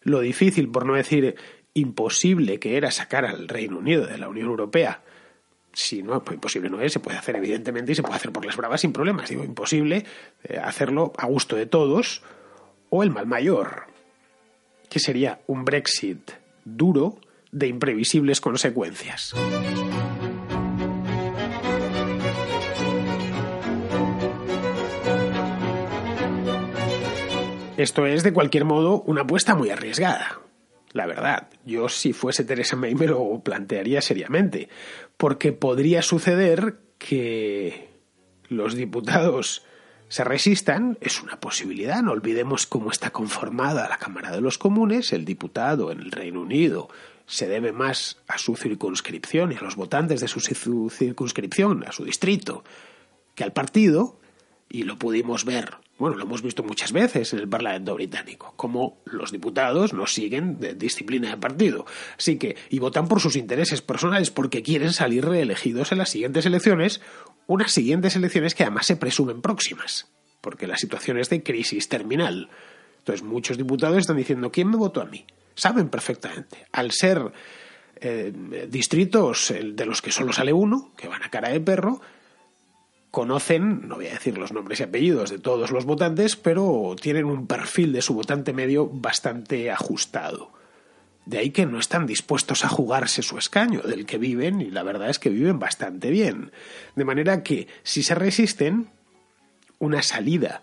lo 0.02 0.20
difícil, 0.20 0.70
por 0.70 0.84
no 0.84 0.92
decir 0.92 1.36
imposible, 1.72 2.60
que 2.60 2.76
era 2.76 2.90
sacar 2.90 3.24
al 3.24 3.48
Reino 3.48 3.78
Unido 3.78 4.06
de 4.06 4.18
la 4.18 4.28
Unión 4.28 4.48
Europea. 4.48 5.02
Si 5.72 6.02
no, 6.02 6.22
pues 6.22 6.34
imposible 6.34 6.68
no 6.68 6.82
es, 6.82 6.92
se 6.92 7.00
puede 7.00 7.16
hacer 7.16 7.36
evidentemente 7.36 7.92
y 7.92 7.94
se 7.94 8.02
puede 8.02 8.16
hacer 8.16 8.30
por 8.30 8.44
las 8.44 8.58
bravas 8.58 8.82
sin 8.82 8.92
problemas. 8.92 9.30
Digo, 9.30 9.42
imposible 9.42 10.04
eh, 10.44 10.58
hacerlo 10.58 11.14
a 11.16 11.24
gusto 11.24 11.56
de 11.56 11.64
todos. 11.64 12.22
O 12.90 13.02
el 13.02 13.10
mal 13.10 13.26
mayor, 13.26 13.86
que 14.92 15.00
sería 15.00 15.40
un 15.46 15.64
Brexit 15.64 16.32
duro 16.66 17.18
de 17.50 17.66
imprevisibles 17.66 18.42
consecuencias. 18.42 19.32
Esto 27.78 28.04
es, 28.04 28.22
de 28.22 28.34
cualquier 28.34 28.66
modo, 28.66 29.00
una 29.06 29.22
apuesta 29.22 29.54
muy 29.54 29.70
arriesgada. 29.70 30.40
La 30.92 31.06
verdad, 31.06 31.48
yo 31.64 31.88
si 31.88 32.12
fuese 32.12 32.44
Teresa 32.44 32.76
May 32.76 32.94
me 32.94 33.06
lo 33.06 33.40
plantearía 33.42 34.02
seriamente, 34.02 34.68
porque 35.16 35.52
podría 35.52 36.02
suceder 36.02 36.80
que 36.98 37.88
los 38.50 38.74
diputados 38.74 39.64
se 40.12 40.24
resistan, 40.24 40.98
es 41.00 41.22
una 41.22 41.40
posibilidad, 41.40 42.02
no 42.02 42.12
olvidemos 42.12 42.66
cómo 42.66 42.90
está 42.90 43.08
conformada 43.08 43.88
la 43.88 43.96
Cámara 43.96 44.30
de 44.30 44.42
los 44.42 44.58
Comunes, 44.58 45.10
el 45.14 45.24
diputado 45.24 45.90
en 45.90 46.00
el 46.00 46.10
Reino 46.10 46.42
Unido 46.42 46.90
se 47.24 47.48
debe 47.48 47.72
más 47.72 48.18
a 48.28 48.36
su 48.36 48.54
circunscripción 48.54 49.52
y 49.52 49.54
a 49.54 49.62
los 49.62 49.74
votantes 49.74 50.20
de 50.20 50.28
su 50.28 50.40
circunscripción, 50.90 51.84
a 51.88 51.92
su 51.92 52.04
distrito, 52.04 52.62
que 53.34 53.42
al 53.42 53.54
partido, 53.54 54.20
y 54.68 54.82
lo 54.82 54.98
pudimos 54.98 55.46
ver 55.46 55.76
bueno, 55.98 56.16
lo 56.16 56.24
hemos 56.24 56.42
visto 56.42 56.62
muchas 56.62 56.92
veces 56.92 57.32
en 57.32 57.38
el 57.38 57.48
Parlamento 57.48 57.94
británico, 57.94 58.54
como 58.56 58.98
los 59.04 59.30
diputados 59.30 59.92
no 59.92 60.06
siguen 60.06 60.58
de 60.58 60.74
disciplina 60.74 61.30
de 61.30 61.36
partido. 61.36 61.86
Así 62.18 62.38
que, 62.38 62.56
y 62.70 62.78
votan 62.78 63.08
por 63.08 63.20
sus 63.20 63.36
intereses 63.36 63.82
personales 63.82 64.30
porque 64.30 64.62
quieren 64.62 64.92
salir 64.92 65.24
reelegidos 65.24 65.92
en 65.92 65.98
las 65.98 66.10
siguientes 66.10 66.46
elecciones, 66.46 67.00
unas 67.46 67.70
siguientes 67.72 68.16
elecciones 68.16 68.54
que 68.54 68.64
además 68.64 68.86
se 68.86 68.96
presumen 68.96 69.42
próximas, 69.42 70.08
porque 70.40 70.66
la 70.66 70.76
situación 70.76 71.18
es 71.18 71.28
de 71.30 71.42
crisis 71.42 71.88
terminal. 71.88 72.48
Entonces, 72.98 73.22
muchos 73.22 73.58
diputados 73.58 73.98
están 73.98 74.16
diciendo, 74.16 74.50
¿quién 74.50 74.70
me 74.70 74.76
votó 74.76 75.02
a 75.02 75.06
mí? 75.06 75.24
Saben 75.54 75.88
perfectamente. 75.88 76.66
Al 76.72 76.92
ser 76.92 77.32
eh, 77.96 78.32
distritos 78.68 79.52
de 79.64 79.86
los 79.86 80.00
que 80.00 80.10
solo 80.10 80.32
sale 80.32 80.52
uno, 80.52 80.92
que 80.96 81.08
van 81.08 81.22
a 81.22 81.30
cara 81.30 81.50
de 81.50 81.60
perro, 81.60 82.00
conocen, 83.12 83.86
no 83.88 83.96
voy 83.96 84.06
a 84.06 84.14
decir 84.14 84.38
los 84.38 84.52
nombres 84.52 84.80
y 84.80 84.84
apellidos 84.84 85.30
de 85.30 85.38
todos 85.38 85.70
los 85.70 85.84
votantes, 85.84 86.34
pero 86.34 86.96
tienen 87.00 87.26
un 87.26 87.46
perfil 87.46 87.92
de 87.92 88.00
su 88.00 88.14
votante 88.14 88.54
medio 88.54 88.88
bastante 88.88 89.70
ajustado. 89.70 90.50
De 91.26 91.38
ahí 91.38 91.50
que 91.50 91.66
no 91.66 91.78
están 91.78 92.06
dispuestos 92.06 92.64
a 92.64 92.68
jugarse 92.68 93.22
su 93.22 93.36
escaño, 93.36 93.82
del 93.82 94.06
que 94.06 94.16
viven, 94.16 94.62
y 94.62 94.70
la 94.70 94.82
verdad 94.82 95.10
es 95.10 95.18
que 95.18 95.28
viven 95.28 95.58
bastante 95.58 96.10
bien. 96.10 96.52
De 96.96 97.04
manera 97.04 97.42
que, 97.42 97.68
si 97.82 98.02
se 98.02 98.14
resisten, 98.14 98.88
una 99.78 100.02
salida 100.02 100.62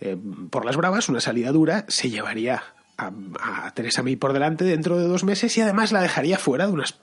eh, 0.00 0.16
por 0.50 0.64
las 0.64 0.78
bravas, 0.78 1.10
una 1.10 1.20
salida 1.20 1.52
dura, 1.52 1.84
se 1.88 2.08
llevaría 2.08 2.73
a, 2.96 3.72
Teresa 3.74 4.02
May 4.02 4.16
por 4.16 4.32
delante 4.32 4.64
dentro 4.64 4.98
de 4.98 5.06
dos 5.06 5.24
meses 5.24 5.56
y 5.56 5.60
además 5.60 5.92
la 5.92 6.02
dejaría 6.02 6.38
fuera 6.38 6.66
de 6.66 6.72
unas 6.72 6.94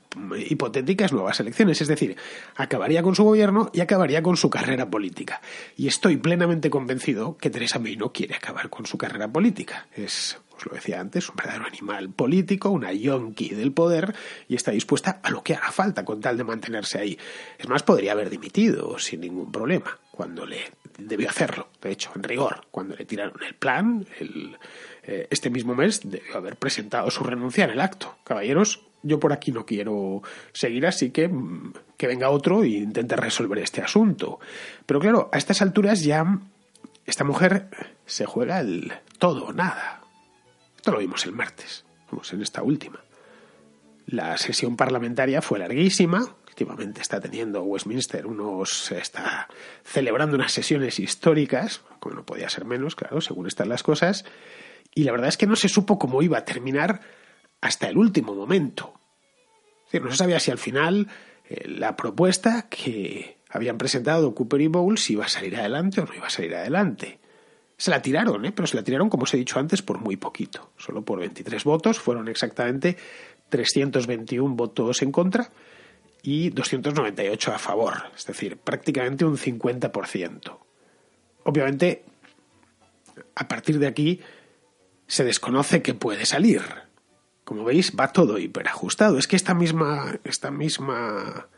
hipotéticas 0.50 1.12
nuevas 1.12 1.40
elecciones. 1.40 1.82
Es 1.82 1.88
decir, 1.88 2.16
acabaría 2.56 3.04
con 3.04 3.16
su 3.16 3.24
gobierno 3.24 3.70
y 3.74 3.82
acabaría 3.82 4.24
con 4.24 4.38
su 4.38 4.50
carrera 4.50 4.90
política. 4.90 5.42
Y 5.76 5.88
estoy 5.88 6.18
plenamente 6.18 6.70
convencido 6.70 7.38
que 7.38 7.50
Teresa 7.50 7.80
May 7.80 7.98
no 7.98 8.12
quiere 8.12 8.36
acabar 8.36 8.70
con 8.70 8.86
su 8.86 8.98
carrera 8.98 9.28
política. 9.28 9.88
Es, 9.96 10.38
os 10.56 10.66
lo 10.66 10.74
decía 10.74 11.00
antes, 11.00 11.30
un 11.30 11.36
verdadero 11.36 11.66
animal 11.66 12.10
político, 12.10 12.70
una 12.70 12.94
yonki 12.94 13.50
del 13.50 13.72
poder 13.72 14.16
y 14.48 14.56
está 14.56 14.72
dispuesta 14.72 15.20
a 15.24 15.30
lo 15.30 15.44
que 15.44 15.56
haga 15.56 15.72
falta 15.72 16.06
con 16.06 16.22
tal 16.22 16.38
de 16.38 16.44
mantenerse 16.44 17.00
ahí. 17.00 17.18
Es 17.58 17.68
más, 17.68 17.84
podría 17.84 18.14
haber 18.14 18.30
dimitido 18.30 18.98
sin 19.00 19.22
ningún 19.22 19.52
problema 19.52 19.98
cuando 20.12 20.46
le 20.46 20.72
debió 20.98 21.30
hacerlo, 21.30 21.68
de 21.82 21.92
hecho, 21.92 22.12
en 22.16 22.24
rigor, 22.24 22.66
cuando 22.70 22.96
le 22.96 23.06
tiraron 23.06 23.42
el 23.44 23.56
plan, 23.56 24.06
el 24.20 24.58
eh, 25.04 25.28
este 25.30 25.50
mismo 25.50 25.76
mes 25.76 26.02
debió 26.04 26.38
haber 26.38 26.58
presentado 26.58 27.10
su 27.10 27.24
renuncia 27.24 27.64
en 27.64 27.72
el 27.72 27.82
acto. 27.82 28.18
Caballeros, 28.24 28.82
yo 29.04 29.20
por 29.20 29.34
aquí 29.34 29.52
no 29.52 29.66
quiero 29.66 30.22
seguir, 30.54 30.86
así 30.86 31.12
que 31.12 31.28
mm, 31.28 31.74
que 31.98 32.08
venga 32.08 32.30
otro 32.30 32.64
e 32.64 32.70
intente 32.70 33.16
resolver 33.16 33.60
este 33.60 33.82
asunto. 33.82 34.40
Pero 34.86 35.00
claro, 35.00 35.30
a 35.32 35.38
estas 35.38 35.62
alturas 35.62 36.04
ya 36.04 36.40
esta 37.06 37.24
mujer 37.24 37.70
se 38.06 38.26
juega 38.26 38.60
el 38.60 38.94
todo 39.18 39.46
o 39.46 39.54
nada. 39.54 40.02
Esto 40.76 40.92
lo 40.92 41.00
vimos 41.00 41.26
el 41.26 41.34
martes, 41.34 41.86
vamos 42.10 42.32
en 42.34 42.42
esta 42.42 42.64
última. 42.64 43.00
La 44.08 44.38
sesión 44.38 44.76
parlamentaria 44.76 45.42
fue 45.42 45.60
larguísima, 45.60 46.36
últimamente 46.48 47.02
está 47.02 47.20
teniendo 47.20 47.64
Westminster 47.64 48.26
unos 48.28 48.92
está 48.92 49.48
celebrando 49.84 50.36
unas 50.36 50.52
sesiones 50.52 51.00
históricas, 51.00 51.82
como 52.00 52.16
no 52.16 52.26
podía 52.26 52.50
ser 52.50 52.66
menos, 52.66 52.96
claro, 52.96 53.22
según 53.22 53.48
están 53.48 53.70
las 53.70 53.84
cosas, 53.84 54.26
y 54.94 55.04
la 55.04 55.12
verdad 55.12 55.30
es 55.30 55.38
que 55.38 55.48
no 55.48 55.56
se 55.56 55.70
supo 55.70 55.98
cómo 55.98 56.22
iba 56.22 56.38
a 56.38 56.46
terminar 56.46 57.02
hasta 57.62 57.88
el 57.88 57.98
último 57.98 58.34
momento. 58.36 58.94
no 59.94 60.12
se 60.12 60.18
sabía 60.18 60.40
si 60.40 60.52
al 60.52 60.58
final 60.58 61.08
eh, 61.48 61.68
la 61.68 61.96
propuesta 61.96 62.68
que 62.70 63.38
habían 63.50 63.78
presentado 63.78 64.34
Cooper 64.34 64.62
y 64.62 64.68
Bowles 64.68 65.10
iba 65.10 65.26
a 65.26 65.30
salir 65.30 65.56
adelante 65.56 66.02
o 66.02 66.06
no 66.06 66.16
iba 66.16 66.28
a 66.28 66.32
salir 66.32 66.56
adelante. 66.56 67.20
Se 67.78 67.90
la 67.90 68.02
tiraron, 68.02 68.46
¿eh? 68.46 68.52
pero 68.52 68.68
se 68.68 68.76
la 68.76 68.84
tiraron, 68.84 69.10
como 69.10 69.24
os 69.24 69.34
he 69.34 69.38
dicho 69.38 69.60
antes, 69.60 69.82
por 69.82 70.00
muy 70.00 70.16
poquito. 70.16 70.72
Solo 70.78 71.04
por 71.04 71.20
23 71.20 71.64
votos, 71.64 72.00
fueron 72.00 72.28
exactamente 72.28 72.96
321 73.50 74.56
votos 74.56 75.02
en 75.02 75.12
contra 75.12 75.50
y 76.24 76.52
298 76.52 77.54
a 77.54 77.58
favor, 77.58 77.94
es 78.16 78.26
decir, 78.26 78.58
prácticamente 78.58 79.26
un 79.26 79.38
50%. 79.38 80.58
Obviamente, 81.44 82.06
a 83.36 83.48
partir 83.48 83.80
de 83.80 83.88
aquí, 83.88 84.22
se 85.12 85.26
desconoce 85.26 85.82
que 85.82 85.94
puede 85.94 86.26
salir. 86.26 86.62
Como 87.44 87.66
veis, 87.66 87.92
va 88.00 88.14
todo 88.14 88.38
hiperajustado. 88.38 89.18
Es 89.18 89.28
que 89.28 89.36
esta 89.36 89.54
misma, 89.54 90.18
esta 90.24 90.52
misma 90.52 91.50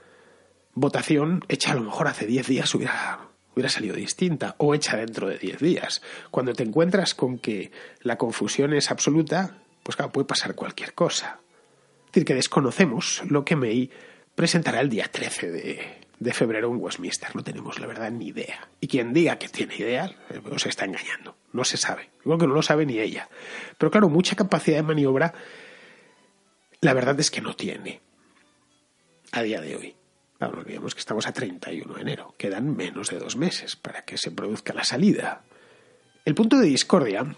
votación, 0.73 1.45
hecha 1.49 1.71
a 1.71 1.75
lo 1.75 1.81
mejor 1.81 2.07
hace 2.07 2.25
10 2.25 2.47
días, 2.47 2.73
hubiera, 2.73 3.19
hubiera 3.53 3.69
salido 3.69 3.95
distinta, 3.95 4.55
o 4.57 4.73
hecha 4.73 4.97
dentro 4.97 5.27
de 5.27 5.37
10 5.37 5.59
días. 5.59 6.01
Cuando 6.31 6.53
te 6.53 6.63
encuentras 6.63 7.13
con 7.13 7.37
que 7.37 7.71
la 8.01 8.17
confusión 8.17 8.73
es 8.73 8.89
absoluta, 8.89 9.57
pues 9.83 9.97
claro, 9.97 10.11
puede 10.11 10.25
pasar 10.25 10.55
cualquier 10.55 10.95
cosa. 10.95 11.37
Es 12.07 12.11
decir, 12.13 12.25
que 12.25 12.33
desconocemos 12.33 13.21
lo 13.29 13.45
que 13.45 13.55
May 13.55 13.91
presentará 14.33 14.81
el 14.81 14.89
día 14.89 15.11
13 15.11 15.51
de, 15.51 16.02
de 16.23 16.33
febrero 16.33 16.69
en 16.69 16.77
Westminster. 16.77 17.35
No 17.35 17.43
tenemos, 17.43 17.79
la 17.79 17.87
verdad, 17.87 18.11
ni 18.11 18.27
idea. 18.27 18.67
Y 18.79 18.87
quien 18.87 19.13
diga 19.13 19.37
que 19.37 19.49
tiene 19.49 19.75
idea, 19.75 20.05
eh, 20.29 20.41
os 20.49 20.65
está 20.65 20.85
engañando. 20.85 21.35
No 21.51 21.63
se 21.63 21.77
sabe. 21.77 22.09
Igual 22.23 22.39
que 22.39 22.47
no 22.47 22.53
lo 22.53 22.61
sabe 22.61 22.85
ni 22.85 22.99
ella. 22.99 23.29
Pero 23.77 23.91
claro, 23.91 24.09
mucha 24.09 24.35
capacidad 24.35 24.77
de 24.77 24.83
maniobra, 24.83 25.33
la 26.81 26.93
verdad 26.93 27.19
es 27.19 27.29
que 27.29 27.41
no 27.41 27.55
tiene. 27.55 28.01
A 29.31 29.41
día 29.41 29.61
de 29.61 29.75
hoy. 29.75 29.95
Claro, 30.37 30.55
no 30.55 30.61
olvidemos 30.61 30.93
que 30.93 30.99
estamos 30.99 31.27
a 31.27 31.33
31 31.33 31.93
de 31.93 32.01
enero. 32.01 32.35
Quedan 32.37 32.75
menos 32.75 33.09
de 33.09 33.19
dos 33.19 33.35
meses 33.35 33.75
para 33.75 34.03
que 34.03 34.17
se 34.17 34.31
produzca 34.31 34.73
la 34.73 34.83
salida. 34.83 35.43
El 36.25 36.35
punto 36.35 36.57
de 36.57 36.67
discordia 36.67 37.35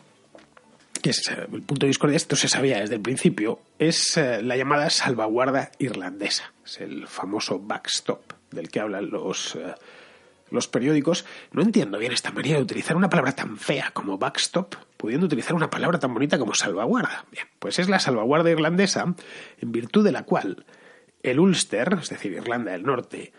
que 1.01 1.11
es 1.11 1.27
el 1.27 1.61
punto 1.61 1.85
de 1.85 1.89
discordia, 1.89 2.15
esto 2.15 2.35
se 2.35 2.47
sabía 2.47 2.79
desde 2.79 2.95
el 2.95 3.01
principio, 3.01 3.59
es 3.77 4.17
eh, 4.17 4.41
la 4.41 4.57
llamada 4.57 4.89
salvaguarda 4.89 5.69
irlandesa. 5.77 6.51
Es 6.65 6.81
el 6.81 7.07
famoso 7.07 7.59
backstop 7.59 8.34
del 8.55 8.69
que 8.69 8.79
hablan 8.79 9.09
los, 9.09 9.55
eh, 9.55 9.75
los 10.50 10.67
periódicos. 10.67 11.25
No 11.51 11.62
entiendo 11.62 11.97
bien 11.97 12.12
esta 12.12 12.31
manera 12.31 12.57
de 12.57 12.63
utilizar 12.63 12.95
una 12.95 13.09
palabra 13.09 13.33
tan 13.33 13.57
fea 13.57 13.91
como 13.93 14.17
backstop, 14.17 14.75
pudiendo 14.97 15.25
utilizar 15.25 15.55
una 15.55 15.69
palabra 15.69 16.00
tan 16.00 16.13
bonita 16.13 16.39
como 16.39 16.53
salvaguarda. 16.53 17.25
Bien, 17.31 17.45
pues 17.59 17.79
es 17.79 17.89
la 17.89 18.00
salvaguarda 18.00 18.50
irlandesa, 18.50 19.13
en 19.62 19.71
virtud 19.71 20.03
de 20.03 20.12
la 20.12 20.24
cual 20.24 20.65
el 21.24 21.39
Ulster, 21.39 21.97
es 22.01 22.09
decir, 22.09 22.31
Irlanda 22.33 22.71
del 22.71 22.83
Norte, 22.83 23.33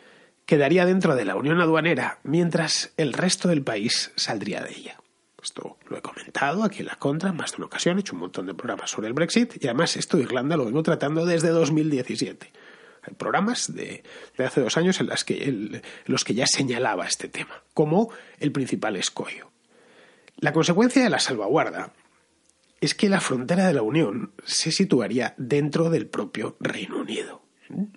quedaría 0.44 0.86
dentro 0.86 1.14
de 1.14 1.24
la 1.24 1.36
Unión 1.36 1.60
Aduanera, 1.60 2.18
mientras 2.22 2.92
el 2.96 3.12
resto 3.12 3.48
del 3.48 3.62
país 3.62 4.12
saldría 4.16 4.62
de 4.62 4.70
ella. 4.70 5.00
Esto 5.42 5.76
lo 5.88 5.96
he 5.96 6.02
comentado 6.02 6.64
aquí 6.64 6.80
en 6.80 6.86
la 6.86 6.96
contra 6.96 7.32
más 7.32 7.52
de 7.52 7.58
una 7.58 7.66
ocasión, 7.66 7.96
he 7.96 8.00
hecho 8.00 8.14
un 8.14 8.20
montón 8.20 8.46
de 8.46 8.54
programas 8.54 8.90
sobre 8.90 9.06
el 9.06 9.12
Brexit 9.12 9.62
y 9.62 9.68
además 9.68 9.96
esto 9.96 10.18
Irlanda 10.18 10.56
lo 10.56 10.64
vengo 10.64 10.82
tratando 10.82 11.24
desde 11.24 11.50
2017. 11.50 12.50
Programas 13.16 13.74
de, 13.74 14.02
hace 14.38 14.60
dos 14.60 14.76
años 14.76 15.00
en, 15.00 15.08
las 15.08 15.24
que, 15.24 15.82
los 16.06 16.24
que 16.24 16.34
ya 16.34 16.46
señalaba 16.46 17.06
este 17.06 17.28
tema 17.28 17.62
como 17.74 18.10
el 18.38 18.52
principal 18.52 18.96
escollo. 18.96 19.50
La 20.38 20.52
consecuencia 20.52 21.02
de 21.02 21.10
la 21.10 21.18
salvaguarda 21.18 21.92
es 22.80 22.94
que 22.94 23.08
la 23.08 23.20
frontera 23.20 23.66
de 23.66 23.74
la 23.74 23.82
Unión 23.82 24.32
se 24.44 24.70
situaría 24.70 25.34
dentro 25.38 25.88
del 25.90 26.06
propio 26.06 26.56
Reino 26.60 26.98
Unido. 26.98 27.42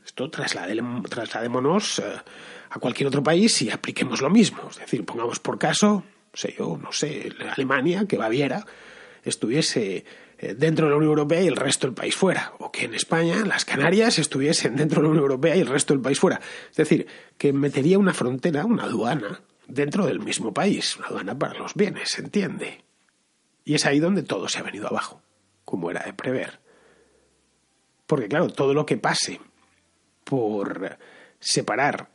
Esto 0.04 0.32
trasladémonos 0.32 2.00
eh, 2.00 2.04
a 2.70 2.80
cualquier 2.80 3.08
otro 3.08 3.22
país 3.22 3.62
y 3.62 3.70
apliquemos 3.70 4.22
lo 4.22 4.30
mismo. 4.30 4.70
Es 4.70 4.78
decir, 4.78 5.06
pongamos 5.06 5.40
por 5.40 5.60
caso 5.60 6.04
sé 6.34 6.56
yo, 6.58 6.78
no 6.82 6.92
sé, 6.92 7.32
Alemania, 7.56 8.06
que 8.08 8.18
Baviera 8.18 8.66
estuviese 9.24 10.06
dentro 10.42 10.86
de 10.86 10.92
la 10.92 10.98
Unión 10.98 11.12
Europea 11.12 11.42
y 11.42 11.48
el 11.48 11.56
resto 11.56 11.88
del 11.88 11.96
país 11.96 12.16
fuera, 12.16 12.54
o 12.60 12.72
que 12.72 12.86
en 12.86 12.94
España 12.94 13.46
las 13.46 13.66
Canarias 13.66 14.20
estuviesen 14.20 14.76
dentro 14.76 15.02
de 15.02 15.04
la 15.04 15.10
Unión 15.10 15.24
Europea 15.24 15.56
y 15.56 15.62
el 15.62 15.68
resto 15.68 15.94
del 15.94 16.02
país 16.02 16.20
fuera. 16.20 16.40
Es 16.70 16.78
decir, 16.78 17.08
que 17.38 17.54
metería 17.54 18.00
una 18.00 18.14
frontera, 18.14 18.66
una 18.66 18.84
aduana, 18.84 19.42
dentro 19.68 20.06
del 20.06 20.20
mismo 20.20 20.54
país, 20.54 20.98
una 20.98 21.08
aduana 21.08 21.38
para 21.38 21.60
los 21.60 21.76
bienes, 21.76 22.10
¿se 22.10 22.22
entiende? 22.22 22.84
Y 23.64 23.76
es 23.76 23.86
ahí 23.86 24.00
donde 24.00 24.24
todo 24.24 24.50
se 24.50 24.60
ha 24.60 24.64
venido 24.64 24.88
abajo, 24.88 25.22
como 25.64 25.92
era 25.92 26.04
de 26.04 26.14
prever. 26.14 26.60
Porque 28.08 28.28
claro, 28.28 28.50
todo 28.50 28.74
lo 28.74 28.86
que 28.86 28.98
pase 28.98 29.40
por 30.24 30.98
separar 31.40 32.10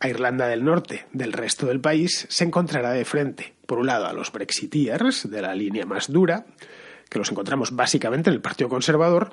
a 0.00 0.08
Irlanda 0.08 0.46
del 0.46 0.64
Norte 0.64 1.06
del 1.12 1.32
resto 1.32 1.66
del 1.66 1.80
país 1.80 2.26
se 2.28 2.44
encontrará 2.44 2.92
de 2.92 3.04
frente, 3.04 3.54
por 3.66 3.78
un 3.78 3.86
lado, 3.86 4.06
a 4.06 4.12
los 4.12 4.30
Brexiteers, 4.30 5.30
de 5.30 5.42
la 5.42 5.54
línea 5.54 5.86
más 5.86 6.12
dura, 6.12 6.46
que 7.08 7.18
los 7.18 7.30
encontramos 7.30 7.74
básicamente 7.74 8.30
en 8.30 8.34
el 8.34 8.42
Partido 8.42 8.68
Conservador, 8.68 9.30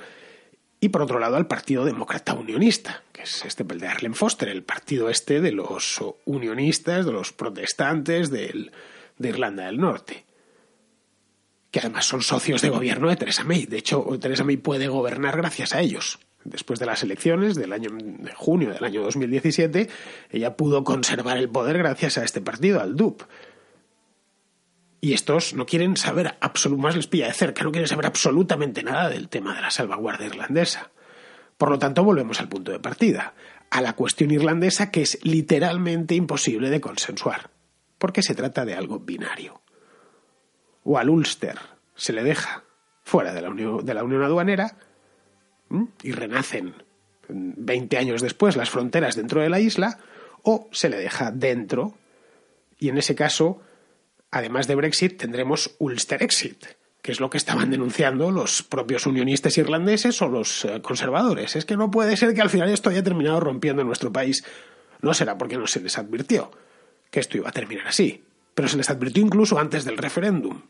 y 0.79 0.89
por 0.89 1.01
otro 1.01 1.20
lado 1.20 1.38
al 1.38 1.48
Partido 1.48 1.86
Demócrata 1.86 2.34
Unionista, 2.34 3.03
que 3.12 3.24
es 3.24 3.46
este 3.46 3.63
de 3.63 3.88
Arlen 3.88 4.13
Foster, 4.13 4.50
el 4.50 4.63
partido 4.63 5.10
este 5.10 5.41
de 5.41 5.51
los 5.51 6.03
unionistas, 6.25 7.05
de 7.05 7.12
los 7.12 7.34
protestantes 7.34 8.29
de 8.29 8.72
Irlanda 9.20 9.65
del 9.65 9.77
Norte, 9.77 10.25
que 11.72 11.79
además 11.79 12.05
son 12.05 12.22
socios 12.22 12.62
de 12.62 12.70
gobierno 12.70 13.10
de 13.10 13.15
Theresa 13.15 13.44
May. 13.44 13.65
De 13.65 13.77
hecho, 13.77 14.05
Theresa 14.20 14.44
May 14.44 14.58
puede 14.58 14.88
gobernar 14.88 15.38
gracias 15.38 15.74
a 15.74 15.82
ellos 15.82 16.20
después 16.46 16.79
de 16.79 16.86
las 16.86 17.03
elecciones 17.03 17.55
del 17.55 17.74
año 17.74 17.89
de 17.91 18.32
junio 18.34 18.72
del 18.72 18.84
año 18.84 19.01
2017, 19.01 19.89
ella 20.29 20.55
pudo 20.55 20.84
conservar 20.84 21.38
el 21.38 21.50
poder 21.50 21.77
gracias 21.79 22.17
a 22.17 22.24
este 22.24 22.39
partido, 22.39 22.79
al 22.79 22.96
DUP. 22.96 23.24
Y 25.05 25.13
estos 25.13 25.53
no 25.53 25.67
quieren 25.67 25.97
saber, 25.97 26.35
más 26.77 26.95
les 26.95 27.05
pilla 27.05 27.27
de 27.27 27.33
cerca, 27.33 27.63
no 27.63 27.71
quieren 27.71 27.88
saber 27.88 28.07
absolutamente 28.07 28.81
nada 28.81 29.07
del 29.07 29.29
tema 29.29 29.53
de 29.53 29.62
la 29.62 29.69
salvaguardia 29.69 30.25
irlandesa. 30.25 30.89
Por 31.59 31.69
lo 31.69 31.77
tanto, 31.77 32.03
volvemos 32.03 32.39
al 32.39 32.50
punto 32.50 32.71
de 32.71 32.79
partida, 32.79 33.35
a 33.69 33.81
la 33.81 33.93
cuestión 33.93 34.31
irlandesa 34.31 34.89
que 34.89 35.03
es 35.03 35.24
literalmente 35.24 36.15
imposible 36.15 36.71
de 36.71 36.81
consensuar, 36.81 37.51
porque 38.00 38.24
se 38.24 38.33
trata 38.33 38.65
de 38.65 38.74
algo 38.74 38.97
binario. 38.97 39.61
O 40.83 40.98
al 40.98 41.11
Ulster 41.11 41.59
se 41.94 42.11
le 42.11 42.24
deja 42.24 42.63
fuera 43.03 43.31
de 43.31 43.44
la 43.44 43.51
Unión, 43.51 43.85
de 43.85 43.94
la 43.94 44.03
Unión 44.03 44.24
Aduanera, 44.24 44.75
y 46.01 46.13
renacen 46.13 46.74
20 47.29 47.96
años 48.00 48.24
después 48.24 48.55
las 48.55 48.72
fronteras 48.72 49.15
dentro 49.15 49.39
de 49.39 49.50
la 49.50 49.59
isla, 49.59 50.00
o 50.41 50.68
se 50.72 50.89
le 50.89 50.98
deja 50.98 51.29
dentro, 51.29 51.94
y 52.79 52.89
en 52.89 52.98
ese 52.98 53.13
caso, 53.13 53.61
además 54.35 54.67
de 54.67 54.75
Brexit, 54.75 55.17
tendremos 55.17 55.75
Ulster 55.79 56.21
Exit, 56.21 56.65
que 57.01 57.11
es 57.11 57.19
lo 57.19 57.29
que 57.29 57.37
estaban 57.37 57.69
denunciando 57.71 58.31
los 58.31 58.63
propios 58.63 59.05
unionistas 59.05 59.57
irlandeses 59.57 60.21
o 60.21 60.27
los 60.27 60.65
eh, 60.65 60.81
conservadores. 60.81 61.55
Es 61.55 61.65
que 61.65 61.77
no 61.77 61.89
puede 61.89 62.17
ser 62.17 62.33
que 62.33 62.41
al 62.41 62.50
final 62.50 62.69
esto 62.69 62.89
haya 62.89 63.03
terminado 63.03 63.39
rompiendo 63.39 63.81
en 63.81 63.87
nuestro 63.87 64.11
país. 64.11 64.43
No 65.01 65.13
será 65.13 65.37
porque 65.37 65.57
no 65.57 65.67
se 65.67 65.79
les 65.79 65.98
advirtió 65.98 66.51
que 67.09 67.21
esto 67.21 67.37
iba 67.37 67.50
a 67.50 67.53
terminar 67.53 67.87
así, 67.87 68.24
pero 68.53 68.67
se 68.67 68.77
les 68.77 68.89
advirtió 68.89 69.24
incluso 69.24 69.57
antes 69.57 69.85
del 69.85 69.98
referéndum 69.98 70.61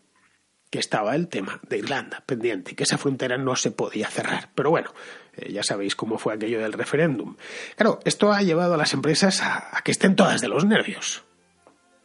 que 0.70 0.80
estaba 0.80 1.16
el 1.16 1.28
tema 1.28 1.60
de 1.70 1.78
Irlanda 1.78 2.22
pendiente, 2.26 2.76
que 2.76 2.84
esa 2.84 2.98
frontera 2.98 3.38
no 3.38 3.56
se 3.56 3.72
podía 3.72 4.10
cerrar. 4.10 4.50
Pero 4.56 4.70
bueno, 4.70 4.94
eh, 5.38 5.52
ya 5.52 5.64
sabéis 5.64 5.96
cómo 5.96 6.18
fue 6.18 6.34
aquello 6.34 6.60
del 6.60 6.74
referéndum. 6.74 7.36
Claro, 7.78 8.00
esto 8.04 8.32
ha 8.32 8.42
llevado 8.42 8.74
a 8.74 8.78
las 8.78 8.94
empresas 8.94 9.42
a, 9.42 9.82
que 9.84 9.92
estén 9.92 10.16
todas 10.16 10.42
de 10.42 10.50
los 10.50 10.66
nervios, 10.66 11.24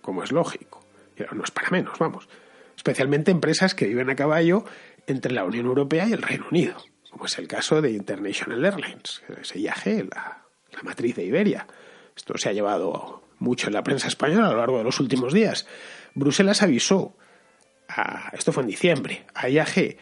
como 0.01 0.23
es 0.23 0.33
lógico. 0.33 0.80
No 1.33 1.45
es 1.45 1.51
para 1.51 1.71
menos, 1.71 1.99
vamos. 1.99 2.29
Especialmente 2.77 3.31
empresas 3.31 3.75
que 3.75 3.87
viven 3.87 4.11
a 4.11 4.17
caballo 4.17 4.65
entre 5.07 5.33
la 5.33 5.45
Unión 5.45 5.67
Europea 5.67 6.07
y 6.09 6.13
el 6.13 6.23
Reino 6.23 6.47
Unido, 6.51 6.77
como 7.11 7.27
es 7.27 7.39
el 7.39 7.49
caso 7.49 7.83
de 7.83 7.91
International 7.91 8.65
Airlines, 8.65 9.23
ese 9.41 9.61
IAG, 9.61 10.09
la, 10.15 10.45
la 10.73 10.83
matriz 10.83 11.17
de 11.17 11.25
Iberia. 11.25 11.67
Esto 12.17 12.37
se 12.39 12.49
ha 12.49 12.53
llevado 12.53 13.23
mucho 13.39 13.69
en 13.69 13.75
la 13.75 13.83
prensa 13.83 14.09
española 14.09 14.49
a 14.49 14.53
lo 14.53 14.59
largo 14.59 14.79
de 14.79 14.85
los 14.85 15.01
últimos 15.01 15.33
días. 15.33 15.67
Bruselas 16.15 16.63
avisó 16.63 17.17
esto 18.33 18.53
fue 18.53 18.63
en 18.63 18.69
diciembre, 18.69 19.27
a 19.35 19.49
IAG, 19.49 19.97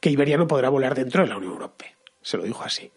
que 0.00 0.10
Iberia 0.10 0.36
no 0.36 0.46
podrá 0.46 0.68
volar 0.68 0.94
dentro 0.94 1.22
de 1.22 1.28
la 1.28 1.36
Unión 1.36 1.52
Europea. 1.52 1.94
Se 2.22 2.36
lo 2.36 2.42
dijo 2.42 2.62
así. 2.64 2.90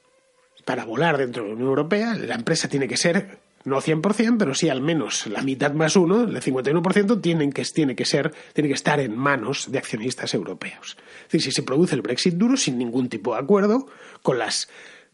Para 0.65 0.85
volar 0.85 1.17
dentro 1.17 1.43
de 1.43 1.49
la 1.49 1.55
Unión 1.55 1.69
Europea, 1.69 2.15
la 2.15 2.35
empresa 2.35 2.67
tiene 2.69 2.87
que 2.87 2.97
ser, 2.97 3.39
no 3.65 3.81
100%, 3.81 4.37
pero 4.37 4.53
sí 4.53 4.69
al 4.69 4.81
menos 4.81 5.27
la 5.27 5.41
mitad 5.41 5.73
más 5.73 5.95
uno, 5.95 6.23
el 6.23 6.41
51%, 6.41 7.21
tienen 7.21 7.51
que, 7.51 7.63
tiene 7.63 7.95
que 7.95 8.05
ser, 8.05 8.33
tiene 8.53 8.67
que 8.67 8.75
estar 8.75 8.99
en 8.99 9.17
manos 9.17 9.71
de 9.71 9.77
accionistas 9.77 10.33
europeos. 10.33 10.97
Es 11.17 11.23
decir, 11.23 11.41
si 11.41 11.51
se 11.51 11.63
produce 11.63 11.95
el 11.95 12.01
Brexit 12.01 12.35
duro 12.35 12.57
sin 12.57 12.77
ningún 12.77 13.09
tipo 13.09 13.33
de 13.33 13.41
acuerdo, 13.41 13.87
con 14.21 14.39
las 14.39 14.69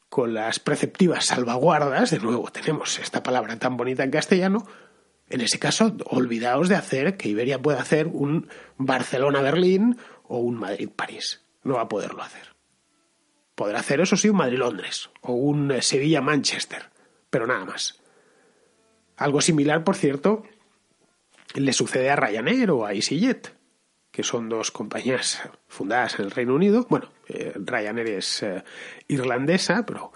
con 0.10 0.34
las 0.34 0.60
preceptivas 0.60 1.26
salvaguardas, 1.26 2.10
de 2.10 2.18
nuevo 2.18 2.50
tenemos 2.52 2.98
esta 2.98 3.22
palabra 3.22 3.60
tan 3.60 3.78
bonita 3.78 4.04
en 4.04 4.10
castellano, 4.10 4.66
en 5.30 5.42
ese 5.42 5.60
caso, 5.60 5.96
olvidaos 6.06 6.70
de 6.70 6.76
hacer 6.76 7.16
que 7.16 7.30
Iberia 7.30 7.62
pueda 7.62 7.80
hacer 7.80 8.08
un 8.08 8.50
Barcelona-Berlín 8.78 9.98
o 10.24 10.40
un 10.40 10.56
Madrid-París. 10.56 11.44
No 11.64 11.76
va 11.76 11.82
a 11.82 11.90
poderlo 11.90 12.24
hacer. 12.24 12.56
Podrá 13.54 13.80
hacer, 13.80 14.02
eso 14.02 14.18
sí, 14.18 14.30
un 14.30 14.38
Madrid-Londres 14.38 15.12
o 15.22 15.34
un 15.34 15.72
eh, 15.72 15.84
Sevilla-Manchester, 15.84 16.90
pero 17.30 17.46
nada 17.46 17.66
más. 17.66 17.99
Algo 19.20 19.42
similar, 19.42 19.84
por 19.84 19.98
cierto, 19.98 20.44
le 21.54 21.74
sucede 21.74 22.10
a 22.10 22.16
Ryanair 22.16 22.72
o 22.72 22.86
a 22.86 22.94
EasyJet, 22.94 23.54
que 24.12 24.24
son 24.24 24.48
dos 24.48 24.72
compañías 24.72 25.42
fundadas 25.68 26.18
en 26.18 26.26
el 26.26 26.32
Reino 26.32 26.56
Unido. 26.56 26.88
Bueno, 26.90 27.10
eh, 27.28 27.54
Ryanair 27.56 28.08
es 28.08 28.44
eh, 28.44 28.64
irlandesa, 29.10 29.86
pero 29.86 30.14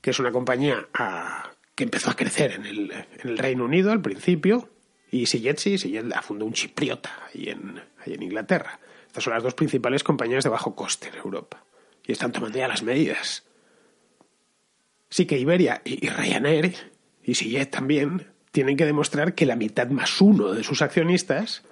que 0.00 0.10
es 0.10 0.18
una 0.18 0.32
compañía 0.32 0.88
a, 0.92 1.52
que 1.76 1.84
empezó 1.84 2.10
a 2.10 2.16
crecer 2.16 2.52
en 2.52 2.66
el, 2.66 3.38
Reino 3.38 3.64
Unido 3.64 3.92
al 3.92 4.02
principio, 4.02 4.70
y 5.10 5.26
Sillet 5.26 5.58
sí, 5.58 5.78
Sillet 5.78 6.04
la 6.04 6.20
fundó 6.20 6.46
un 6.46 6.52
chipriota 6.52 7.10
ahí 7.28 7.48
en, 7.50 7.80
ahí 8.04 8.14
en 8.14 8.22
Inglaterra. 8.24 8.80
Estas 9.06 9.22
son 9.22 9.34
las 9.34 9.42
dos 9.44 9.54
principales 9.54 10.02
compañías 10.02 10.42
de 10.42 10.50
bajo 10.50 10.74
coste 10.74 11.08
en 11.08 11.16
Europa. 11.16 11.64
Y 12.04 12.10
están 12.10 12.32
tomando 12.32 12.58
ya 12.58 12.66
las 12.66 12.82
medidas. 12.82 13.44
Sí 15.10 15.26
que 15.26 15.38
Iberia 15.38 15.80
y, 15.84 16.08
Ryanair, 16.08 16.95
y 17.26 17.34
Sillet 17.34 17.66
también, 17.66 18.32
tienen 18.52 18.76
que 18.76 18.86
demostrar 18.86 19.34
que 19.34 19.46
la 19.46 19.56
mitad 19.56 19.88
más 19.88 20.20
uno 20.20 20.52
de 20.52 20.62
sus 20.62 20.80
accionistas 20.80 21.64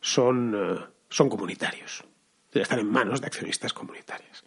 son, 0.00 0.54
eh, 0.54 0.84
son 1.08 1.28
comunitarios. 1.28 2.04
Están 2.52 2.80
en 2.80 2.90
manos 2.90 3.20
de 3.20 3.28
accionistas 3.28 3.72
comunitarios. 3.72 4.44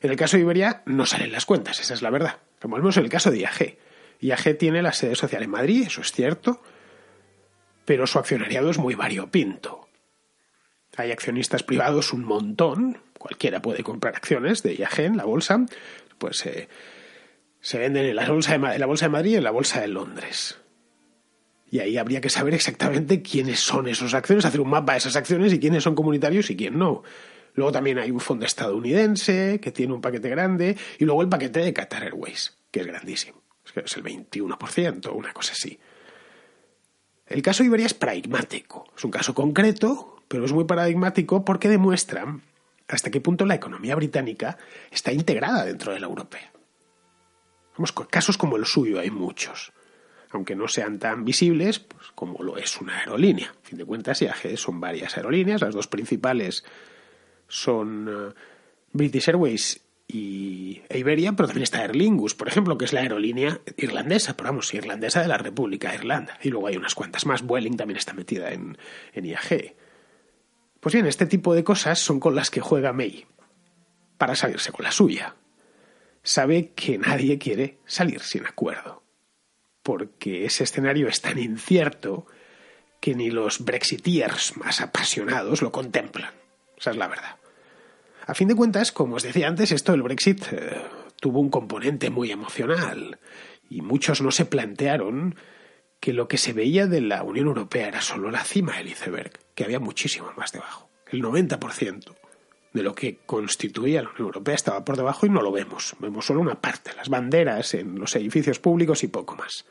En 0.00 0.10
el 0.10 0.16
caso 0.16 0.36
de 0.36 0.42
Iberia 0.42 0.82
no 0.86 1.06
salen 1.06 1.30
las 1.30 1.46
cuentas, 1.46 1.78
esa 1.78 1.94
es 1.94 2.02
la 2.02 2.10
verdad. 2.10 2.38
Como 2.60 2.76
vemos 2.76 2.96
en 2.96 3.04
el 3.04 3.10
caso 3.10 3.30
de 3.30 3.38
IAG. 3.38 3.78
IAG 4.20 4.58
tiene 4.58 4.82
la 4.82 4.92
sede 4.92 5.14
social 5.14 5.44
en 5.44 5.50
Madrid, 5.50 5.84
eso 5.86 6.00
es 6.00 6.10
cierto, 6.10 6.60
pero 7.84 8.08
su 8.08 8.18
accionariado 8.18 8.70
es 8.70 8.78
muy 8.78 8.96
variopinto. 8.96 9.88
Hay 10.96 11.12
accionistas 11.12 11.62
privados 11.62 12.12
un 12.12 12.24
montón, 12.24 12.98
cualquiera 13.16 13.62
puede 13.62 13.84
comprar 13.84 14.16
acciones 14.16 14.64
de 14.64 14.74
IAG 14.74 15.00
en 15.00 15.16
la 15.16 15.24
bolsa, 15.24 15.64
pues 16.18 16.44
eh, 16.46 16.68
se 17.62 17.78
venden 17.78 18.04
en 18.04 18.16
la, 18.16 18.28
bolsa 18.28 18.58
de, 18.58 18.78
la 18.78 18.86
bolsa 18.86 19.06
de 19.06 19.10
Madrid 19.10 19.30
y 19.30 19.36
en 19.36 19.44
la 19.44 19.52
bolsa 19.52 19.80
de 19.80 19.88
Londres. 19.88 20.58
Y 21.70 21.78
ahí 21.78 21.96
habría 21.96 22.20
que 22.20 22.28
saber 22.28 22.52
exactamente 22.52 23.22
quiénes 23.22 23.60
son 23.60 23.88
esas 23.88 24.12
acciones, 24.12 24.44
hacer 24.44 24.60
un 24.60 24.68
mapa 24.68 24.92
de 24.92 24.98
esas 24.98 25.16
acciones 25.16 25.52
y 25.54 25.60
quiénes 25.60 25.84
son 25.84 25.94
comunitarios 25.94 26.50
y 26.50 26.56
quién 26.56 26.78
no. 26.78 27.02
Luego 27.54 27.72
también 27.72 27.98
hay 27.98 28.10
un 28.10 28.20
fondo 28.20 28.44
estadounidense 28.44 29.60
que 29.60 29.70
tiene 29.70 29.94
un 29.94 30.00
paquete 30.00 30.28
grande 30.28 30.76
y 30.98 31.04
luego 31.04 31.22
el 31.22 31.28
paquete 31.28 31.60
de 31.60 31.72
Qatar 31.72 32.02
Airways, 32.02 32.58
que 32.70 32.80
es 32.80 32.86
grandísimo. 32.86 33.40
Es 33.76 33.96
el 33.96 34.02
21%, 34.02 35.12
una 35.14 35.32
cosa 35.32 35.52
así. 35.52 35.78
El 37.26 37.42
caso 37.42 37.62
Iberia 37.62 37.86
es 37.86 37.94
pragmático. 37.94 38.84
Es 38.96 39.04
un 39.04 39.10
caso 39.10 39.34
concreto, 39.34 40.22
pero 40.28 40.44
es 40.44 40.52
muy 40.52 40.64
paradigmático 40.64 41.44
porque 41.44 41.68
demuestra 41.68 42.38
hasta 42.88 43.10
qué 43.10 43.20
punto 43.20 43.46
la 43.46 43.54
economía 43.54 43.94
británica 43.94 44.58
está 44.90 45.12
integrada 45.12 45.64
dentro 45.64 45.92
de 45.92 46.00
la 46.00 46.06
europea. 46.06 46.52
Vamos, 47.76 47.92
casos 47.92 48.36
como 48.36 48.56
el 48.56 48.66
suyo 48.66 49.00
hay 49.00 49.10
muchos 49.10 49.72
aunque 50.32 50.56
no 50.56 50.66
sean 50.66 50.98
tan 50.98 51.24
visibles 51.24 51.78
pues, 51.78 52.10
como 52.14 52.42
lo 52.42 52.56
es 52.56 52.80
una 52.80 52.98
aerolínea. 52.98 53.50
A 53.50 53.66
fin 53.66 53.78
de 53.78 53.84
cuentas, 53.84 54.22
IAG 54.22 54.56
son 54.56 54.80
varias 54.80 55.16
aerolíneas, 55.16 55.60
las 55.60 55.74
dos 55.74 55.86
principales 55.86 56.64
son 57.48 58.08
eh, 58.08 58.34
British 58.92 59.28
Airways 59.28 59.84
y 60.08 60.82
Iberia, 60.90 61.32
pero 61.32 61.48
también 61.48 61.64
está 61.64 61.80
Aer 61.80 61.96
Lingus, 61.96 62.34
por 62.34 62.48
ejemplo, 62.48 62.76
que 62.76 62.84
es 62.84 62.92
la 62.92 63.00
aerolínea 63.00 63.60
irlandesa, 63.76 64.36
pero 64.36 64.50
vamos, 64.50 64.72
irlandesa 64.74 65.22
de 65.22 65.28
la 65.28 65.38
República 65.38 65.90
de 65.90 65.96
Irlanda. 65.96 66.38
Y 66.42 66.50
luego 66.50 66.66
hay 66.66 66.76
unas 66.76 66.94
cuantas 66.94 67.24
más. 67.24 67.42
Vueling 67.42 67.76
también 67.76 67.96
está 67.96 68.12
metida 68.12 68.52
en, 68.52 68.76
en 69.14 69.24
IAG. 69.24 69.74
Pues 70.80 70.94
bien, 70.94 71.06
este 71.06 71.26
tipo 71.26 71.54
de 71.54 71.64
cosas 71.64 71.98
son 71.98 72.20
con 72.20 72.34
las 72.34 72.50
que 72.50 72.60
juega 72.60 72.92
May 72.92 73.26
para 74.18 74.34
salirse 74.34 74.72
con 74.72 74.84
la 74.84 74.92
suya. 74.92 75.36
Sabe 76.22 76.72
que 76.74 76.98
nadie 76.98 77.38
quiere 77.38 77.78
salir 77.84 78.20
sin 78.20 78.46
acuerdo 78.46 79.02
porque 79.82 80.44
ese 80.44 80.64
escenario 80.64 81.08
es 81.08 81.20
tan 81.20 81.38
incierto 81.38 82.26
que 83.00 83.14
ni 83.14 83.30
los 83.30 83.64
brexiteers 83.64 84.56
más 84.56 84.80
apasionados 84.80 85.60
lo 85.60 85.72
contemplan. 85.72 86.30
Esa 86.78 86.90
es 86.90 86.96
la 86.96 87.08
verdad. 87.08 87.36
A 88.26 88.34
fin 88.34 88.48
de 88.48 88.54
cuentas, 88.54 88.92
como 88.92 89.16
os 89.16 89.24
decía 89.24 89.48
antes, 89.48 89.72
esto 89.72 89.92
del 89.92 90.02
Brexit 90.02 90.44
eh, 90.52 90.80
tuvo 91.20 91.40
un 91.40 91.50
componente 91.50 92.10
muy 92.10 92.30
emocional 92.30 93.18
y 93.68 93.80
muchos 93.80 94.22
no 94.22 94.30
se 94.30 94.44
plantearon 94.44 95.34
que 95.98 96.12
lo 96.12 96.28
que 96.28 96.38
se 96.38 96.52
veía 96.52 96.86
de 96.86 97.00
la 97.00 97.22
Unión 97.24 97.48
Europea 97.48 97.88
era 97.88 98.00
solo 98.00 98.30
la 98.30 98.44
cima 98.44 98.76
del 98.76 98.88
iceberg, 98.88 99.32
que 99.54 99.64
había 99.64 99.80
muchísimo 99.80 100.32
más 100.36 100.52
debajo. 100.52 100.88
El 101.10 101.22
90% 101.22 102.14
de 102.72 102.82
lo 102.82 102.94
que 102.94 103.18
constituía 103.26 104.02
la 104.02 104.10
Unión 104.10 104.26
Europea 104.26 104.54
estaba 104.54 104.84
por 104.84 104.96
debajo 104.96 105.26
y 105.26 105.30
no 105.30 105.42
lo 105.42 105.52
vemos. 105.52 105.94
Vemos 105.98 106.26
solo 106.26 106.40
una 106.40 106.60
parte, 106.60 106.92
las 106.96 107.08
banderas 107.08 107.74
en 107.74 107.98
los 107.98 108.16
edificios 108.16 108.58
públicos 108.58 109.02
y 109.04 109.08
poco 109.08 109.36
más. 109.36 109.66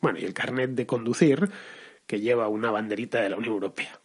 Bueno, 0.00 0.18
y 0.18 0.24
el 0.24 0.34
carnet 0.34 0.70
de 0.70 0.86
conducir 0.86 1.50
que 2.06 2.20
lleva 2.20 2.48
una 2.48 2.70
banderita 2.70 3.20
de 3.20 3.30
la 3.30 3.36
Unión 3.36 3.54
Europea. 3.54 4.00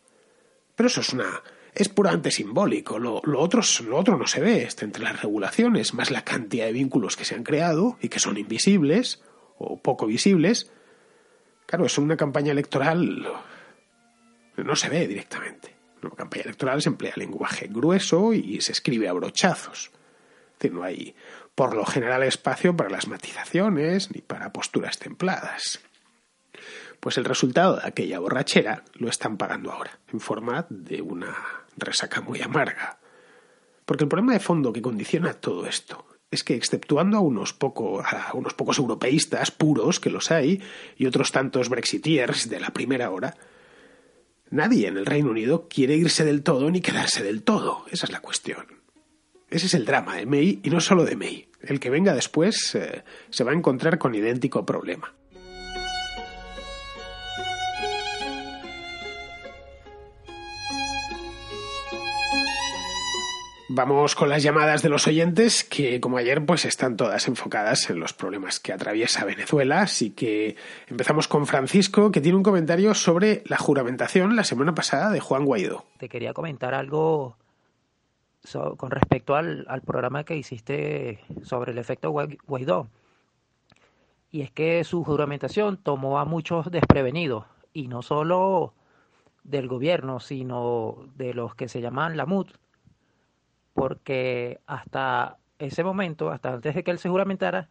Pero 0.75 0.87
eso 0.87 1.01
es 1.01 1.11
una 1.13 1.41
es 1.77 1.89
puramente 1.89 2.31
simbólico. 2.31 2.97
Lo, 2.97 3.21
otro, 3.39 3.61
lo 3.85 3.97
otro 3.97 4.17
no 4.17 4.25
se 4.25 4.41
ve. 4.41 4.67
Entre 4.81 5.03
las 5.03 5.21
regulaciones, 5.21 5.93
más 5.93 6.09
la 6.09 6.23
cantidad 6.23 6.65
de 6.65 6.71
vínculos 6.71 7.15
que 7.15 7.23
se 7.23 7.35
han 7.35 7.43
creado 7.43 7.97
y 8.01 8.09
que 8.09 8.19
son 8.19 8.37
invisibles 8.37 9.21
o 9.59 9.77
poco 9.77 10.07
visibles. 10.07 10.71
Claro, 11.67 11.85
es 11.85 11.97
una 11.99 12.17
campaña 12.17 12.51
electoral. 12.51 13.27
No 14.55 14.75
se 14.75 14.89
ve 14.89 15.07
directamente. 15.07 15.76
Una 16.01 16.15
campaña 16.15 16.43
electoral 16.43 16.81
se 16.81 16.89
emplea 16.89 17.13
lenguaje 17.15 17.67
grueso 17.67 18.33
y 18.33 18.61
se 18.61 18.71
escribe 18.71 19.07
a 19.07 19.13
brochazos. 19.13 19.91
Es 20.59 20.71
no 20.71 20.83
hay, 20.83 21.15
por 21.55 21.75
lo 21.75 21.85
general, 21.85 22.23
espacio 22.23 22.75
para 22.75 22.89
las 22.89 23.07
matizaciones 23.07 24.11
ni 24.11 24.21
para 24.21 24.53
posturas 24.53 24.97
templadas. 24.99 25.79
Pues 26.99 27.17
el 27.17 27.25
resultado 27.25 27.77
de 27.77 27.87
aquella 27.87 28.19
borrachera 28.19 28.83
lo 28.95 29.09
están 29.09 29.37
pagando 29.37 29.71
ahora, 29.71 29.99
en 30.11 30.19
forma 30.19 30.65
de 30.69 31.01
una 31.01 31.35
resaca 31.77 32.21
muy 32.21 32.41
amarga. 32.41 32.97
Porque 33.85 34.03
el 34.03 34.09
problema 34.09 34.33
de 34.33 34.39
fondo 34.39 34.73
que 34.73 34.81
condiciona 34.81 35.33
todo 35.33 35.65
esto 35.67 36.05
es 36.29 36.43
que, 36.43 36.55
exceptuando 36.55 37.17
a 37.17 37.21
unos, 37.21 37.53
poco, 37.53 38.01
a 38.01 38.31
unos 38.33 38.53
pocos 38.53 38.79
europeístas 38.79 39.51
puros, 39.51 39.99
que 39.99 40.09
los 40.09 40.31
hay, 40.31 40.61
y 40.97 41.05
otros 41.05 41.31
tantos 41.31 41.69
brexiteers 41.69 42.49
de 42.49 42.59
la 42.59 42.71
primera 42.71 43.11
hora, 43.11 43.35
Nadie 44.49 44.87
en 44.87 44.97
el 44.97 45.05
Reino 45.05 45.31
Unido 45.31 45.67
quiere 45.69 45.95
irse 45.95 46.23
del 46.23 46.43
todo 46.43 46.71
ni 46.71 46.81
quedarse 46.81 47.23
del 47.23 47.43
todo. 47.43 47.85
Esa 47.91 48.05
es 48.05 48.11
la 48.11 48.21
cuestión. 48.21 48.65
Ese 49.49 49.65
es 49.65 49.73
el 49.73 49.85
drama 49.85 50.15
de 50.15 50.25
May 50.25 50.59
y 50.63 50.69
no 50.69 50.79
solo 50.79 51.05
de 51.05 51.15
May. 51.15 51.47
El 51.61 51.79
que 51.79 51.89
venga 51.89 52.13
después 52.13 52.75
eh, 52.75 53.03
se 53.29 53.43
va 53.43 53.51
a 53.51 53.55
encontrar 53.55 53.97
con 53.97 54.15
idéntico 54.15 54.65
problema. 54.65 55.13
Vamos 63.77 64.15
con 64.15 64.29
las 64.29 64.41
llamadas 64.41 64.81
de 64.81 64.89
los 64.89 65.05
oyentes, 65.05 65.63
que 65.63 66.01
como 66.01 66.17
ayer, 66.17 66.43
pues 66.43 66.65
están 66.65 66.97
todas 66.97 67.27
enfocadas 67.27 67.91
en 67.91 67.99
los 67.99 68.11
problemas 68.11 68.59
que 68.59 68.73
atraviesa 68.73 69.23
Venezuela. 69.23 69.81
Así 69.81 70.09
que 70.09 70.55
empezamos 70.87 71.27
con 71.27 71.45
Francisco, 71.45 72.11
que 72.11 72.19
tiene 72.19 72.37
un 72.37 72.43
comentario 72.43 72.95
sobre 72.95 73.43
la 73.45 73.57
juramentación 73.57 74.35
la 74.35 74.45
semana 74.45 74.73
pasada 74.73 75.11
de 75.11 75.19
Juan 75.19 75.45
Guaidó. 75.45 75.85
Te 75.99 76.09
quería 76.09 76.33
comentar 76.33 76.73
algo 76.73 77.37
con 78.77 78.89
respecto 78.89 79.35
al, 79.35 79.67
programa 79.85 80.23
que 80.23 80.35
hiciste 80.35 81.19
sobre 81.43 81.71
el 81.71 81.77
efecto 81.77 82.09
Guaidó. 82.09 82.87
Y 84.31 84.41
es 84.41 84.49
que 84.49 84.83
su 84.85 85.03
juramentación 85.03 85.77
tomó 85.77 86.17
a 86.17 86.25
muchos 86.25 86.71
desprevenidos, 86.71 87.45
y 87.73 87.89
no 87.89 88.01
solo 88.01 88.73
del 89.43 89.67
gobierno, 89.67 90.19
sino 90.19 90.97
de 91.15 91.35
los 91.35 91.53
que 91.53 91.69
se 91.69 91.79
llaman 91.79 92.17
la 92.17 92.25
MUD 92.25 92.47
porque 93.77 94.59
hasta 94.65 95.37
ese 95.59 95.83
momento, 95.83 96.31
hasta 96.31 96.51
antes 96.51 96.73
de 96.73 96.83
que 96.83 96.89
él 96.89 96.97
se 96.97 97.09
juramentara, 97.09 97.69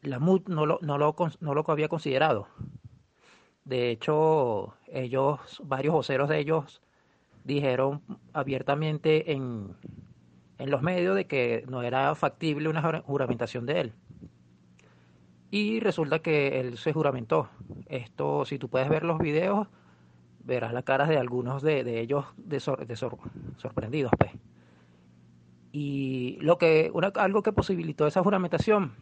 la 0.00 0.18
MUD 0.18 0.48
no 0.48 0.66
lo, 0.66 0.80
no 0.82 0.98
lo, 0.98 1.14
no 1.38 1.54
lo 1.54 1.64
había 1.68 1.86
considerado. 1.86 2.48
De 3.64 3.90
hecho, 3.90 4.74
ellos, 4.88 5.62
varios 5.62 5.94
voceros 5.94 6.28
de 6.28 6.40
ellos, 6.40 6.82
dijeron 7.44 8.02
abiertamente 8.32 9.30
en, 9.30 9.76
en 10.58 10.70
los 10.72 10.82
medios 10.82 11.14
de 11.14 11.28
que 11.28 11.64
no 11.68 11.84
era 11.84 12.16
factible 12.16 12.68
una 12.68 12.82
juramentación 13.02 13.64
de 13.64 13.80
él. 13.80 13.92
Y 15.52 15.78
resulta 15.78 16.18
que 16.18 16.58
él 16.58 16.78
se 16.78 16.92
juramentó. 16.92 17.48
Esto, 17.86 18.44
si 18.44 18.58
tú 18.58 18.68
puedes 18.68 18.88
ver 18.88 19.04
los 19.04 19.20
videos, 19.20 19.68
verás 20.40 20.72
las 20.72 20.82
caras 20.82 21.08
de 21.08 21.16
algunos 21.16 21.62
de, 21.62 22.00
ellos 22.00 22.24
de, 22.36 22.58
sorprendidos. 22.58 24.10
Pues. 24.18 24.32
Y 25.72 26.36
lo 26.42 26.58
que, 26.58 26.92
algo 27.14 27.42
que 27.42 27.52
posibilitó 27.52 28.06
esa 28.06 28.22
juramentación 28.22 28.92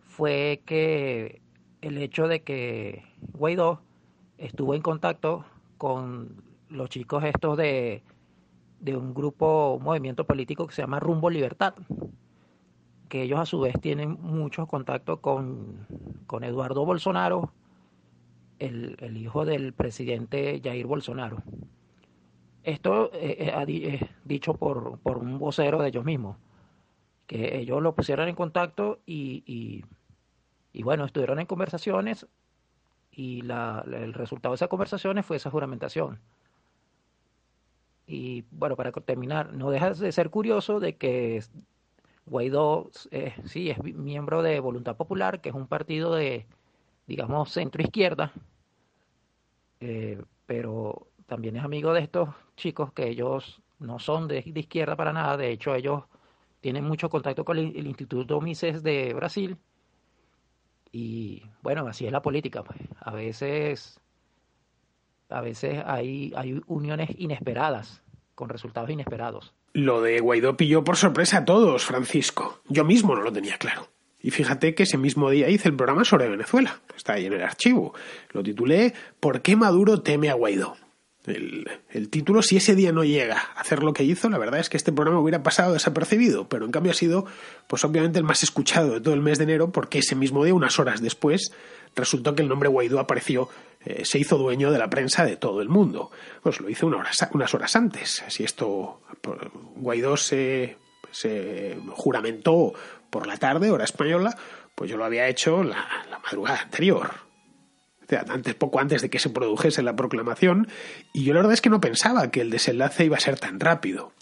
fue 0.00 0.62
que 0.66 1.40
el 1.80 1.96
hecho 1.98 2.28
de 2.28 2.42
que 2.42 3.02
Guaidó 3.32 3.80
estuvo 4.36 4.74
en 4.74 4.82
contacto 4.82 5.46
con 5.78 6.42
los 6.68 6.90
chicos 6.90 7.24
estos 7.24 7.56
de, 7.56 8.02
de 8.80 8.96
un 8.96 9.14
grupo, 9.14 9.74
un 9.78 9.84
movimiento 9.84 10.26
político 10.26 10.66
que 10.66 10.74
se 10.74 10.82
llama 10.82 11.00
Rumbo 11.00 11.30
Libertad, 11.30 11.74
que 13.08 13.22
ellos 13.22 13.40
a 13.40 13.46
su 13.46 13.60
vez 13.60 13.80
tienen 13.80 14.18
mucho 14.20 14.66
contacto 14.66 15.20
con, 15.20 15.86
con 16.26 16.44
Eduardo 16.44 16.84
Bolsonaro, 16.84 17.52
el, 18.58 18.96
el 19.00 19.16
hijo 19.16 19.44
del 19.44 19.72
presidente 19.72 20.60
Jair 20.62 20.86
Bolsonaro. 20.86 21.42
Esto 22.66 23.12
es 23.12 23.22
eh, 23.22 23.36
eh, 23.38 23.64
eh, 23.68 24.10
dicho 24.24 24.54
por, 24.54 24.98
por, 24.98 25.18
un 25.18 25.38
vocero 25.38 25.80
de 25.80 25.86
ellos 25.86 26.04
mismos, 26.04 26.36
que 27.28 27.58
ellos 27.58 27.80
lo 27.80 27.94
pusieron 27.94 28.28
en 28.28 28.34
contacto 28.34 28.98
y, 29.06 29.84
y, 30.72 30.82
bueno, 30.82 31.04
estuvieron 31.04 31.38
en 31.38 31.46
conversaciones 31.46 32.26
y 33.12 33.42
la, 33.42 33.84
el 33.86 34.12
resultado 34.12 34.52
de 34.52 34.56
esas 34.56 34.68
conversaciones 34.68 35.24
fue 35.24 35.36
esa 35.36 35.48
juramentación. 35.48 36.18
Y 38.04 38.44
bueno, 38.50 38.74
para 38.74 38.90
terminar, 38.90 39.52
no 39.52 39.70
deja 39.70 39.90
de 39.90 40.10
ser 40.10 40.30
curioso 40.30 40.80
de 40.80 40.96
que 40.96 41.44
Guaidó 42.26 42.90
sí 43.44 43.70
es 43.70 43.80
miembro 43.80 44.42
de 44.42 44.58
Voluntad 44.58 44.96
Popular, 44.96 45.40
que 45.40 45.50
es 45.50 45.54
un 45.54 45.68
partido 45.68 46.16
de, 46.16 46.46
digamos, 47.06 47.52
centro 47.52 47.80
izquierda, 47.80 48.32
pero 50.46 51.06
también 51.26 51.56
es 51.56 51.64
amigo 51.64 51.92
de 51.92 52.00
estos 52.00 52.30
chicos 52.56 52.92
que 52.92 53.08
ellos 53.08 53.60
no 53.78 53.98
son 53.98 54.28
de, 54.28 54.42
izquierda 54.54 54.96
para 54.96 55.12
nada, 55.12 55.36
de 55.36 55.50
hecho 55.50 55.74
ellos 55.74 56.04
tienen 56.60 56.84
mucho 56.84 57.10
contacto 57.10 57.44
con 57.44 57.58
el, 57.58 57.86
Instituto 57.86 58.40
Mises 58.40 58.82
de 58.82 59.12
Brasil 59.14 59.56
y 60.92 61.42
bueno, 61.62 61.86
así 61.86 62.06
es 62.06 62.12
la 62.12 62.22
política, 62.22 62.62
pues. 62.62 62.78
A 63.00 63.12
veces 63.12 64.00
a 65.28 65.40
veces 65.40 65.82
hay, 65.84 66.32
hay 66.36 66.60
uniones 66.66 67.10
inesperadas, 67.18 68.02
con 68.34 68.48
resultados 68.48 68.90
inesperados. 68.90 69.52
Lo 69.72 70.00
de 70.00 70.20
Guaidó 70.20 70.56
pilló 70.56 70.84
por 70.84 70.96
sorpresa 70.96 71.38
a 71.38 71.44
todos, 71.44 71.84
Francisco. 71.84 72.60
Yo 72.68 72.84
mismo 72.84 73.14
no 73.14 73.22
lo 73.22 73.32
tenía 73.32 73.58
claro. 73.58 73.88
Y 74.22 74.30
fíjate 74.30 74.74
que 74.74 74.84
ese 74.84 74.98
mismo 74.98 75.30
día 75.30 75.48
hice 75.48 75.68
el 75.68 75.76
programa 75.76 76.04
sobre 76.04 76.28
Venezuela. 76.28 76.80
Está 76.96 77.14
ahí 77.14 77.26
en 77.26 77.34
el 77.34 77.42
archivo. 77.42 77.92
Lo 78.32 78.42
titulé 78.42 78.94
¿Por 79.20 79.42
qué 79.42 79.54
Maduro 79.56 80.00
teme 80.00 80.30
a 80.30 80.34
Guaidó? 80.34 80.76
El, 81.26 81.68
el, 81.90 82.08
título, 82.08 82.40
si 82.40 82.56
ese 82.56 82.74
día 82.74 82.92
no 82.92 83.02
llega 83.02 83.36
a 83.56 83.60
hacer 83.60 83.82
lo 83.82 83.92
que 83.92 84.04
hizo, 84.04 84.28
la 84.28 84.38
verdad 84.38 84.60
es 84.60 84.68
que 84.68 84.76
este 84.76 84.92
programa 84.92 85.20
hubiera 85.20 85.42
pasado 85.42 85.72
desapercibido, 85.72 86.48
pero 86.48 86.64
en 86.64 86.70
cambio 86.70 86.92
ha 86.92 86.94
sido, 86.94 87.26
pues 87.66 87.84
obviamente, 87.84 88.18
el 88.18 88.24
más 88.24 88.44
escuchado 88.44 88.94
de 88.94 89.00
todo 89.00 89.14
el 89.14 89.22
mes 89.22 89.38
de 89.38 89.44
enero, 89.44 89.72
porque 89.72 89.98
ese 89.98 90.14
mismo 90.14 90.44
día, 90.44 90.54
unas 90.54 90.78
horas 90.78 91.02
después, 91.02 91.52
resultó 91.96 92.34
que 92.34 92.42
el 92.42 92.48
nombre 92.48 92.68
Guaidó 92.68 93.00
apareció, 93.00 93.48
eh, 93.84 94.04
se 94.04 94.18
hizo 94.18 94.38
dueño 94.38 94.70
de 94.70 94.78
la 94.78 94.88
prensa 94.88 95.24
de 95.24 95.36
todo 95.36 95.62
el 95.62 95.68
mundo. 95.68 96.10
Pues 96.42 96.60
lo 96.60 96.68
hizo 96.68 96.86
una 96.86 96.98
hora, 96.98 97.10
unas 97.32 97.54
horas 97.54 97.74
antes. 97.74 98.22
Si 98.28 98.44
esto, 98.44 99.00
Guaidó 99.76 100.16
se, 100.16 100.76
se 101.10 101.76
juramentó 101.90 102.72
por 103.10 103.26
la 103.26 103.36
tarde, 103.36 103.70
hora 103.70 103.84
española, 103.84 104.36
pues 104.74 104.90
yo 104.90 104.96
lo 104.96 105.04
había 105.04 105.26
hecho 105.26 105.64
la, 105.64 105.86
la 106.08 106.18
madrugada 106.18 106.60
anterior 106.60 107.25
antes, 108.28 108.54
poco 108.54 108.80
antes 108.80 109.02
de 109.02 109.10
que 109.10 109.18
se 109.18 109.30
produjese 109.30 109.82
la 109.82 109.96
proclamación, 109.96 110.68
y 111.12 111.24
yo 111.24 111.34
la 111.34 111.40
verdad 111.40 111.54
es 111.54 111.60
que 111.60 111.70
no 111.70 111.80
pensaba 111.80 112.30
que 112.30 112.40
el 112.40 112.50
desenlace 112.50 113.04
iba 113.04 113.16
a 113.16 113.20
ser 113.20 113.38
tan 113.38 113.60
rápido. 113.60 114.12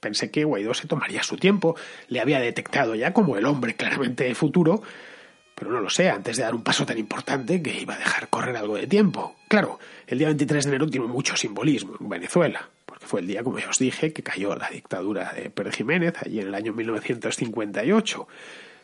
Pensé 0.00 0.30
que 0.30 0.44
Guaidó 0.44 0.74
se 0.74 0.88
tomaría 0.88 1.22
su 1.22 1.36
tiempo, 1.36 1.76
le 2.08 2.20
había 2.20 2.40
detectado 2.40 2.96
ya 2.96 3.12
como 3.12 3.36
el 3.36 3.46
hombre 3.46 3.76
claramente 3.76 4.34
futuro, 4.34 4.82
pero 5.54 5.70
no 5.70 5.80
lo 5.80 5.90
sé, 5.90 6.10
antes 6.10 6.36
de 6.36 6.42
dar 6.42 6.56
un 6.56 6.64
paso 6.64 6.84
tan 6.84 6.98
importante 6.98 7.62
que 7.62 7.80
iba 7.80 7.94
a 7.94 7.98
dejar 7.98 8.28
correr 8.28 8.56
algo 8.56 8.76
de 8.76 8.88
tiempo. 8.88 9.36
Claro, 9.46 9.78
el 10.08 10.18
día 10.18 10.26
23 10.26 10.64
de 10.64 10.70
enero 10.70 10.88
tiene 10.88 11.06
mucho 11.06 11.36
simbolismo 11.36 11.94
en 12.00 12.08
Venezuela, 12.08 12.68
porque 12.84 13.06
fue 13.06 13.20
el 13.20 13.28
día, 13.28 13.44
como 13.44 13.60
ya 13.60 13.68
os 13.68 13.78
dije, 13.78 14.12
que 14.12 14.24
cayó 14.24 14.56
la 14.56 14.70
dictadura 14.70 15.32
de 15.34 15.50
Pérez 15.50 15.76
Jiménez, 15.76 16.14
allí 16.20 16.40
en 16.40 16.48
el 16.48 16.54
año 16.56 16.72
1958. 16.72 18.26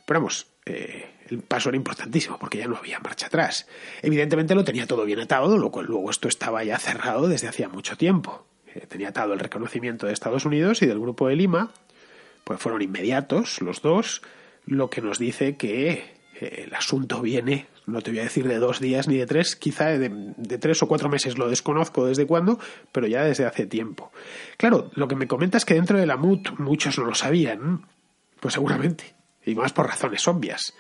Pero 0.09 0.21
vamos, 0.21 0.47
eh, 0.65 1.05
el 1.29 1.41
paso 1.41 1.69
era 1.69 1.77
importantísimo 1.77 2.39
porque 2.39 2.57
ya 2.57 2.67
no 2.67 2.79
había 2.79 2.99
marcha 2.99 3.27
atrás. 3.27 3.67
Evidentemente 4.01 4.55
lo 4.55 4.65
tenía 4.65 4.87
todo 4.87 5.05
bien 5.05 5.21
atado, 5.21 5.59
lo 5.59 5.71
cual 5.71 5.85
luego 5.85 6.11
esto 6.11 6.29
estaba 6.29 6.65
ya 6.65 6.79
cerrado 6.79 7.29
desde 7.29 7.47
hacía 7.47 7.69
mucho 7.69 7.99
tiempo. 7.99 8.47
Eh, 8.75 8.87
tenía 8.89 9.09
atado 9.11 9.35
el 9.35 9.39
reconocimiento 9.39 10.07
de 10.07 10.15
Estados 10.15 10.47
Unidos 10.47 10.81
y 10.81 10.87
del 10.87 10.99
Grupo 10.99 11.29
de 11.29 11.37
Lima, 11.37 11.73
pues 12.45 12.59
fueron 12.59 12.81
inmediatos 12.81 13.61
los 13.61 13.83
dos, 13.83 14.23
lo 14.65 14.89
que 14.89 15.03
nos 15.03 15.19
dice 15.19 15.59
que 15.59 15.91
eh, 16.41 16.65
el 16.67 16.75
asunto 16.75 17.21
viene, 17.21 17.67
no 17.85 18.01
te 18.01 18.11
voy 18.11 18.21
a 18.21 18.25
decir 18.25 18.49
de 18.49 18.57
dos 18.57 18.81
días 18.81 19.09
ni 19.09 19.19
de 19.19 19.27
tres, 19.27 19.57
quizá 19.57 19.89
de, 19.89 20.09
tres 20.59 20.83
o 20.83 20.89
cuatro 20.89 21.11
meses, 21.11 21.37
lo 21.37 21.51
desconozco 21.51 22.07
desde 22.07 22.27
cuándo, 22.27 22.59
pero 22.93 23.07
ya 23.07 23.25
desde 23.25 23.45
hace 23.45 23.67
tiempo. 23.67 24.11
Claro, 24.57 24.91
lo 24.95 25.07
que 25.07 25.17
me 25.17 25.27
comentas 25.29 25.61
es 25.61 25.67
que 25.67 25.75
dentro 25.75 25.99
de 25.99 26.07
la 26.07 26.17
MUT 26.17 26.59
muchos 26.59 26.97
no 26.99 27.05
lo 27.05 27.15
sabían, 27.15 27.87
pues 28.41 28.55
seguramente, 28.55 29.18
y 29.49 29.55
más 29.55 29.73
por 29.73 29.87
razones 29.87 30.27
obvias. 30.29 30.75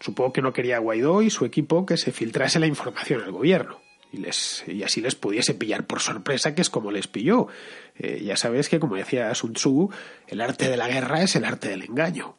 Supongo 0.00 0.32
que 0.32 0.42
no 0.42 0.52
quería 0.52 0.78
Guaidó 0.78 1.22
y 1.22 1.30
su 1.30 1.44
equipo 1.44 1.86
que 1.86 1.96
se 1.96 2.12
filtrase 2.12 2.58
la 2.58 2.66
información 2.66 3.22
al 3.22 3.32
gobierno 3.32 3.80
y, 4.12 4.18
les, 4.18 4.64
y 4.66 4.82
así 4.82 5.00
les 5.00 5.14
pudiese 5.14 5.54
pillar 5.54 5.86
por 5.86 6.00
sorpresa, 6.00 6.54
que 6.54 6.62
es 6.62 6.70
como 6.70 6.90
les 6.90 7.06
pilló. 7.06 7.48
Eh, 7.96 8.22
ya 8.24 8.36
sabes 8.36 8.68
que, 8.68 8.80
como 8.80 8.96
decía 8.96 9.34
Sun 9.34 9.54
Tzu, 9.54 9.90
el 10.28 10.40
arte 10.40 10.68
de 10.68 10.76
la 10.76 10.88
guerra 10.88 11.22
es 11.22 11.36
el 11.36 11.44
arte 11.44 11.68
del 11.68 11.82
engaño. 11.82 12.36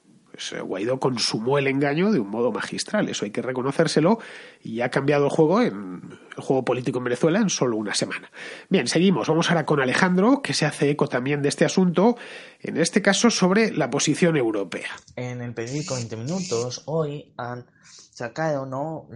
Guaidó 0.63 0.99
consumó 0.99 1.57
el 1.57 1.67
engaño 1.67 2.11
de 2.11 2.19
un 2.19 2.29
modo 2.29 2.51
magistral, 2.51 3.09
eso 3.09 3.25
hay 3.25 3.31
que 3.31 3.41
reconocérselo, 3.41 4.19
y 4.61 4.81
ha 4.81 4.89
cambiado 4.89 5.25
el 5.25 5.31
juego 5.31 5.61
en 5.61 6.19
el 6.35 6.43
juego 6.43 6.63
político 6.63 6.99
en 6.99 7.05
Venezuela 7.05 7.39
en 7.39 7.49
solo 7.49 7.77
una 7.77 7.95
semana. 7.95 8.31
Bien, 8.69 8.87
seguimos. 8.87 9.27
Vamos 9.27 9.49
ahora 9.49 9.65
con 9.65 9.81
Alejandro, 9.81 10.41
que 10.41 10.53
se 10.53 10.65
hace 10.65 10.89
eco 10.89 11.07
también 11.07 11.41
de 11.41 11.49
este 11.49 11.65
asunto, 11.65 12.17
en 12.61 12.77
este 12.77 13.01
caso 13.01 13.29
sobre 13.29 13.71
la 13.71 13.89
posición 13.89 14.37
europea. 14.37 14.89
En 15.15 15.41
el 15.41 15.53
periódico 15.53 15.95
20 15.95 16.15
Minutos, 16.17 16.83
hoy 16.85 17.33
han 17.37 17.65
sacado 17.83 18.65
¿no? 18.65 19.07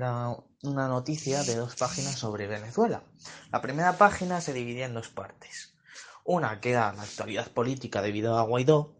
una 0.63 0.87
noticia 0.87 1.43
de 1.43 1.55
dos 1.55 1.75
páginas 1.75 2.15
sobre 2.15 2.47
Venezuela. 2.47 3.03
La 3.51 3.61
primera 3.61 3.97
página 3.97 4.41
se 4.41 4.53
dividía 4.53 4.85
en 4.85 4.93
dos 4.93 5.09
partes. 5.09 5.75
Una 6.23 6.59
que 6.59 6.71
era 6.71 6.93
la 6.93 7.03
actualidad 7.03 7.51
política 7.51 8.01
debido 8.01 8.37
a 8.37 8.43
Guaidó 8.43 8.95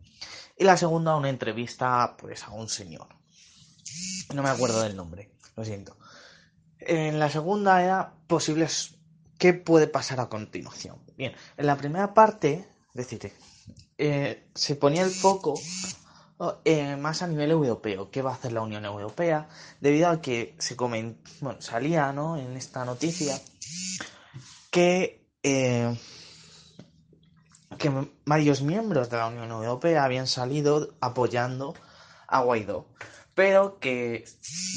y 0.62 0.64
la 0.64 0.78
segunda 0.78 1.16
una 1.16 1.30
entrevista 1.30 2.16
pues 2.20 2.44
a 2.44 2.52
un 2.52 2.70
señor. 2.70 3.08
No 4.36 4.44
me 4.44 4.50
acuerdo 4.50 4.84
del 4.84 4.96
nombre, 4.96 5.32
lo 5.56 5.66
siento. 5.66 5.98
En 6.78 7.18
la 7.18 7.32
segunda 7.32 7.84
era 7.84 8.14
posibles 8.28 8.94
qué 9.40 9.54
puede 9.56 9.88
pasar 9.88 10.20
a 10.20 10.30
continuación. 10.30 11.00
Bien, 11.18 11.34
en 11.58 11.66
la 11.66 11.78
primera 11.78 12.14
parte, 12.14 12.70
decir, 12.94 13.34
eh, 13.98 14.50
se 14.54 14.76
ponía 14.76 15.02
el 15.02 15.10
foco 15.10 15.60
eh, 16.64 16.96
más 16.96 17.24
a 17.24 17.28
nivel 17.28 17.50
europeo. 17.50 18.12
¿Qué 18.12 18.22
va 18.22 18.30
a 18.30 18.36
hacer 18.36 18.52
la 18.52 18.62
Unión 18.62 18.86
Europea? 18.86 19.50
Debido 19.80 20.10
a 20.10 20.22
que 20.22 20.54
se 20.60 20.76
bueno, 20.76 21.60
salía 21.60 22.14
¿no? 22.14 22.38
en 22.38 22.56
esta 22.56 22.86
noticia 22.86 23.42
que, 24.70 25.26
eh, 25.42 25.98
que 27.82 27.92
varios 28.26 28.62
miembros 28.62 29.10
de 29.10 29.18
la 29.18 29.28
Unión 29.28 29.52
Europea 29.52 30.04
habían 30.04 30.28
salido 30.28 30.94
apoyando 31.02 31.74
a 32.28 32.42
Guaidó. 32.42 32.86
Pero 33.34 33.80
que 33.80 34.26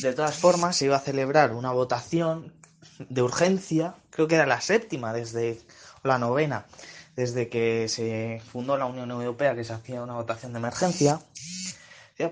de 0.00 0.12
todas 0.14 0.36
formas 0.36 0.76
se 0.76 0.86
iba 0.86 0.96
a 0.96 1.00
celebrar 1.00 1.52
una 1.52 1.70
votación 1.72 2.54
de 2.98 3.22
urgencia, 3.22 3.94
creo 4.10 4.26
que 4.26 4.36
era 4.36 4.46
la 4.46 4.60
séptima 4.60 5.12
desde 5.12 5.60
la 6.02 6.18
novena, 6.18 6.66
desde 7.14 7.48
que 7.48 7.88
se 7.88 8.40
fundó 8.50 8.76
la 8.76 8.86
Unión 8.86 9.10
Europea, 9.10 9.54
que 9.54 9.64
se 9.64 9.72
hacía 9.72 10.02
una 10.02 10.14
votación 10.14 10.52
de 10.52 10.58
emergencia, 10.60 11.20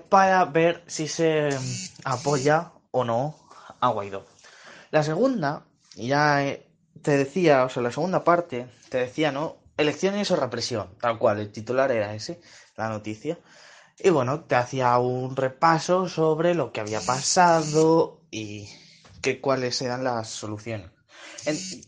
para 0.09 0.45
ver 0.45 0.83
si 0.87 1.07
se 1.07 1.49
apoya 2.03 2.71
o 2.91 3.03
no 3.03 3.35
a 3.79 3.89
Guaidó. 3.89 4.25
La 4.91 5.03
segunda, 5.03 5.65
ya 5.95 6.45
eh, 6.45 6.65
te 7.01 7.17
decía, 7.17 7.65
o 7.65 7.69
sea, 7.69 7.83
la 7.83 7.91
segunda 7.91 8.23
parte, 8.23 8.67
te 8.89 8.97
decía, 8.99 9.31
¿no? 9.31 9.62
Elecciones 9.77 10.29
o 10.31 10.35
represión, 10.35 10.95
tal 10.99 11.17
cual, 11.17 11.39
el 11.39 11.51
titular 11.51 11.91
era 11.91 12.13
ese, 12.13 12.39
la 12.75 12.89
noticia. 12.89 13.39
Y 13.97 14.09
bueno, 14.09 14.41
te 14.41 14.55
hacía 14.55 14.97
un 14.97 15.35
repaso 15.35 16.07
sobre 16.07 16.53
lo 16.55 16.71
que 16.71 16.81
había 16.81 17.01
pasado 17.01 18.21
y 18.31 18.69
que, 19.21 19.39
cuáles 19.39 19.81
eran 19.81 20.03
las 20.03 20.29
soluciones. 20.29 20.91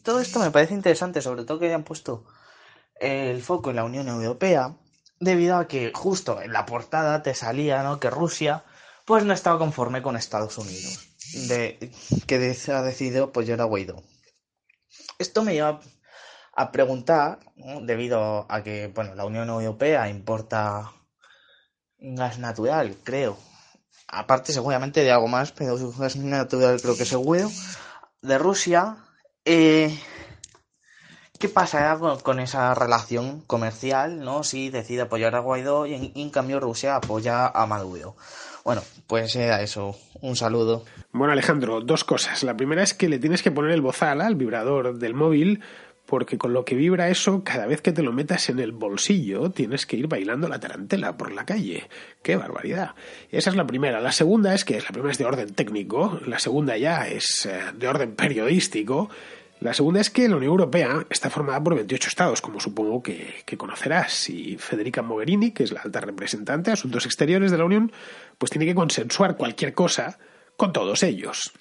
Todo 0.04 0.19
esto 0.19 0.39
me 0.39 0.52
parece 0.52 0.74
interesante, 0.74 1.21
sobre 1.21 1.43
todo 1.43 1.60
que 1.60 1.67
hayan 1.67 1.84
puesto 1.84 2.26
el 3.00 3.41
foco 3.41 3.69
en 3.69 3.76
la 3.78 3.84
Unión 3.84 4.08
Europea, 4.08 4.76
debido 5.19 5.58
a 5.58 5.67
que 5.67 5.91
justo 5.93 6.41
en 6.41 6.54
la 6.54 6.65
portada 6.65 7.24
te 7.24 7.34
salía 7.34 7.84
¿no? 7.84 8.00
que 8.00 8.10
Rusia 8.10 8.63
pues 9.06 9.24
no 9.24 9.34
estaba 9.34 9.60
conforme 9.60 10.02
con 10.02 10.17
Estados 10.17 10.58
Unidos, 10.58 11.08
de, 11.48 11.91
que 12.26 12.36
ha 12.36 12.82
decidido 12.82 13.26
apoyar 13.26 13.62
a 13.62 13.65
Guaidó. 13.65 14.04
Esto 15.19 15.43
me 15.43 15.54
lleva 15.54 15.80
a 16.56 16.72
preguntar, 16.72 17.39
debido 17.82 18.46
a 18.50 18.63
que 18.63 18.91
bueno, 18.94 19.13
la 19.15 19.26
Unión 19.26 19.50
Europea 19.50 20.10
importa 20.10 20.91
gas 22.00 22.39
natural, 22.39 22.96
creo, 23.04 23.38
aparte 24.08 24.54
seguramente 24.54 25.04
de 25.04 25.12
algo 25.12 25.28
más, 25.28 25.52
pero 25.52 25.78
gas 25.98 26.15
natural 26.15 26.82
creo 26.82 26.98
que 26.98 27.06
seguro, 27.06 27.50
de 28.22 28.38
Rusia, 28.38 28.98
eh, 29.44 29.96
¿Qué 31.38 31.50
pasa 31.50 31.98
con, 32.24 32.39
esa 32.39 32.74
relación 32.76 33.41
comercial, 33.41 34.22
no? 34.22 34.44
Si 34.44 34.70
decide 34.70 35.02
apoyar 35.02 35.36
a 35.36 35.39
Guaidó 35.39 35.86
y 35.86 36.12
en, 36.15 36.30
cambio 36.30 36.62
Rusia 36.62 36.96
apoya 36.96 37.48
a 37.48 37.65
Maduro. 37.65 38.15
Bueno, 38.63 38.82
pues 39.06 39.36
era 39.36 39.62
eso. 39.62 39.98
Un 40.22 40.38
saludo. 40.38 40.86
Bueno, 41.12 41.34
Alejandro, 41.34 41.82
dos 41.82 42.06
cosas. 42.06 42.41
La 42.44 42.56
primera 42.56 42.84
es 42.84 42.94
que 42.94 43.10
le 43.10 43.20
tienes 43.20 43.44
que 43.44 43.52
poner 43.52 43.72
el 43.72 43.82
bozal 43.82 44.22
al 44.22 44.36
vibrador 44.36 44.98
del 44.98 45.13
móvil 45.13 45.62
porque 46.06 46.38
con 46.38 46.54
lo 46.54 46.65
que 46.65 46.76
vibra 46.76 47.10
eso, 47.10 47.44
cada 47.44 47.65
vez 47.65 47.82
que 47.82 47.91
te 47.91 48.04
lo 48.04 48.13
metas 48.13 48.50
en 48.50 48.60
el 48.60 48.72
bolsillo, 48.72 49.52
tienes 49.52 49.86
que 49.86 49.98
ir 49.98 50.08
bailando 50.08 50.48
la 50.48 50.60
tarantela 50.60 51.18
por 51.18 51.32
la 51.32 51.46
calle. 51.46 51.88
¡Qué 52.22 52.36
barbaridad! 52.36 52.91
Esa 53.32 53.50
es 53.50 53.56
la 53.56 53.65
primera. 53.65 54.00
La 54.00 54.12
segunda 54.12 54.54
es 54.54 54.65
que 54.65 54.80
la 54.80 54.89
primera 54.89 55.12
es 55.12 55.18
de 55.18 55.26
orden 55.26 55.54
técnico, 55.54 56.20
la 56.26 56.39
segunda 56.39 56.78
ya 56.78 57.08
es 57.08 57.46
eh, 57.46 57.60
de 57.76 57.88
orden 57.88 58.15
periodístico, 58.15 59.10
la 59.62 59.74
segunda 59.74 60.02
es 60.02 60.10
que 60.10 60.28
la 60.28 60.36
Unión 60.36 60.52
Europea 60.52 61.06
está 61.10 61.30
formada 61.30 61.63
por 61.63 61.76
28 61.76 62.10
estados, 62.10 62.41
como 62.41 62.60
supongo 62.60 63.02
que, 63.02 63.44
conocerás, 63.58 64.30
y 64.30 64.58
Federica 64.58 65.02
Mogherini, 65.02 65.52
que 65.52 65.63
es 65.63 65.72
la 65.72 65.82
alta 65.82 66.02
representante 66.02 66.70
de 66.70 66.74
Asuntos 66.74 67.06
Exteriores 67.06 67.52
de 67.52 67.58
la 67.58 67.65
Unión, 67.65 67.91
pues 68.38 68.52
tiene 68.52 68.65
que 68.65 68.76
consensuar 68.76 69.38
cualquier 69.38 69.74
cosa 69.74 70.20
con 70.58 70.74
todos 70.74 71.04
ellos. 71.04 71.54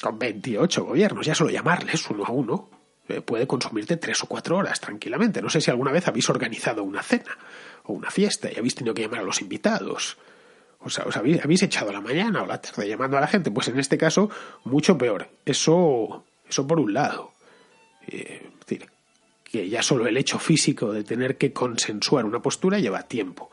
Con 0.00 0.18
28 0.18 0.84
gobiernos, 0.84 1.26
ya 1.26 1.34
solo 1.34 1.50
llamarles 1.50 2.08
uno 2.10 2.24
a 2.24 2.30
uno 2.30 2.81
puede 3.24 3.46
consumirte 3.46 3.96
tres 3.96 4.22
o 4.22 4.26
cuatro 4.26 4.56
horas 4.56 4.80
tranquilamente. 4.80 5.42
No 5.42 5.50
sé 5.50 5.60
si 5.60 5.70
alguna 5.70 5.92
vez 5.92 6.08
habéis 6.08 6.28
organizado 6.30 6.82
una 6.82 7.02
cena 7.02 7.36
o 7.84 7.92
una 7.92 8.10
fiesta 8.10 8.50
y 8.50 8.58
habéis 8.58 8.74
tenido 8.74 8.94
que 8.94 9.02
llamar 9.02 9.20
a 9.20 9.24
los 9.24 9.40
invitados. 9.40 10.16
O 10.80 10.90
sea, 10.90 11.04
os 11.04 11.16
habéis, 11.16 11.42
habéis 11.42 11.62
echado 11.62 11.92
la 11.92 12.00
mañana 12.00 12.42
o 12.42 12.46
la 12.46 12.60
tarde 12.60 12.88
llamando 12.88 13.16
a 13.16 13.20
la 13.20 13.26
gente. 13.26 13.50
Pues 13.50 13.68
en 13.68 13.78
este 13.78 13.98
caso, 13.98 14.30
mucho 14.64 14.98
peor. 14.98 15.28
Eso, 15.44 16.24
eso 16.48 16.66
por 16.66 16.80
un 16.80 16.92
lado. 16.92 17.32
Eh, 18.06 18.48
es 18.52 18.60
decir, 18.66 18.88
que 19.44 19.68
ya 19.68 19.82
solo 19.82 20.06
el 20.06 20.16
hecho 20.16 20.38
físico 20.38 20.92
de 20.92 21.04
tener 21.04 21.36
que 21.36 21.52
consensuar 21.52 22.24
una 22.24 22.40
postura 22.40 22.78
lleva 22.78 23.02
tiempo. 23.02 23.50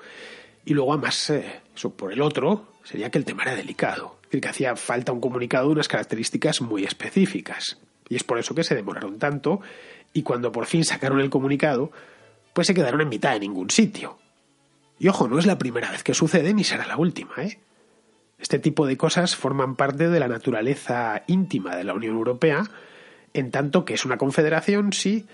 Y 0.66 0.74
luego, 0.74 0.94
además, 0.94 1.30
eh, 1.30 1.62
eso 1.76 1.92
por 1.92 2.12
el 2.12 2.22
otro, 2.22 2.74
sería 2.84 3.10
que 3.10 3.18
el 3.18 3.26
tema 3.26 3.44
era 3.44 3.56
delicado. 3.56 4.18
decir, 4.24 4.42
que 4.42 4.50
hacía 4.50 4.76
falta 4.76 5.12
un 5.12 5.22
comunicado 5.22 5.68
de 5.68 5.74
unas 5.74 5.88
características 5.88 6.62
muy 6.62 6.84
específicas. 6.84 7.78
Y 8.10 8.16
es 8.16 8.24
por 8.24 8.40
eso 8.40 8.56
que 8.56 8.64
se 8.64 8.76
demoraron 8.76 9.20
tanto 9.20 9.62
y 10.14 10.24
cuando 10.24 10.52
por 10.52 10.66
fin 10.66 10.84
sacaron 10.84 11.20
el 11.20 11.30
comunicado, 11.30 11.92
pues 12.54 12.68
se 12.68 12.74
quedaron 12.74 13.02
en 13.02 13.10
mitad 13.10 13.34
de 13.34 13.40
ningún 13.40 13.70
sitio. 13.70 14.18
Y 14.98 15.08
ojo, 15.08 15.28
no 15.28 15.40
es 15.40 15.46
la 15.46 15.58
primera 15.58 15.92
vez 15.92 16.04
que 16.04 16.14
sucede 16.14 16.54
ni 16.54 16.64
será 16.64 16.86
la 16.86 16.98
última, 16.98 17.36
¿eh? 17.38 17.60
Este 18.40 18.58
tipo 18.58 18.88
de 18.88 18.98
cosas 18.98 19.36
forman 19.36 19.76
parte 19.76 20.08
de 20.10 20.20
la 20.20 20.28
naturaleza 20.28 21.24
íntima 21.28 21.76
de 21.76 21.84
la 21.84 21.94
Unión 21.94 22.16
Europea, 22.16 22.64
en 23.34 23.52
tanto 23.52 23.84
que 23.86 23.94
es 23.94 24.06
una 24.06 24.18
confederación, 24.18 24.94
sí, 24.94 25.28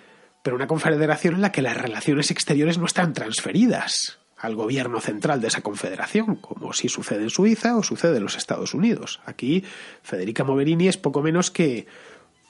pero 0.43 0.55
una 0.55 0.67
confederación 0.67 1.35
en 1.35 1.41
la 1.41 1.51
que 1.51 1.61
las 1.61 1.77
relaciones 1.77 2.31
exteriores 2.31 2.77
no 2.77 2.85
están 2.85 3.13
transferidas 3.13 4.19
al 4.38 4.55
gobierno 4.55 4.99
central 5.01 5.39
de 5.39 5.47
esa 5.47 5.61
confederación, 5.61 6.35
como 6.35 6.73
si 6.73 6.89
sucede 6.89 7.23
en 7.23 7.29
Suiza 7.29 7.77
o 7.77 7.83
sucede 7.83 8.17
en 8.17 8.23
los 8.23 8.38
Estados 8.38 8.73
Unidos. 8.73 9.21
Aquí 9.25 9.63
Federica 10.03 10.43
Mogherini 10.43 10.88
es 10.88 10.97
poco 10.97 11.21
menos 11.21 11.51
que 11.51 11.88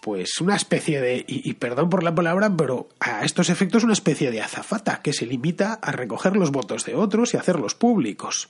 pues 0.05 0.39
una 0.39 0.55
especie 0.55 1.01
de, 1.01 1.25
y, 1.27 1.51
perdón 1.55 1.89
por 1.89 2.03
la 2.03 2.13
palabra, 2.13 2.55
pero 2.55 2.89
a 2.99 3.25
estos 3.25 3.49
efectos 3.49 3.83
una 3.83 3.93
especie 3.93 4.29
de 4.29 4.39
azafata 4.39 5.01
que 5.01 5.13
se 5.13 5.25
limita 5.25 5.73
a 5.81 5.91
recoger 5.91 6.37
los 6.37 6.51
votos 6.51 6.85
de 6.85 6.93
otros 6.93 7.33
y 7.33 7.37
hacerlos 7.37 7.73
públicos. 7.73 8.49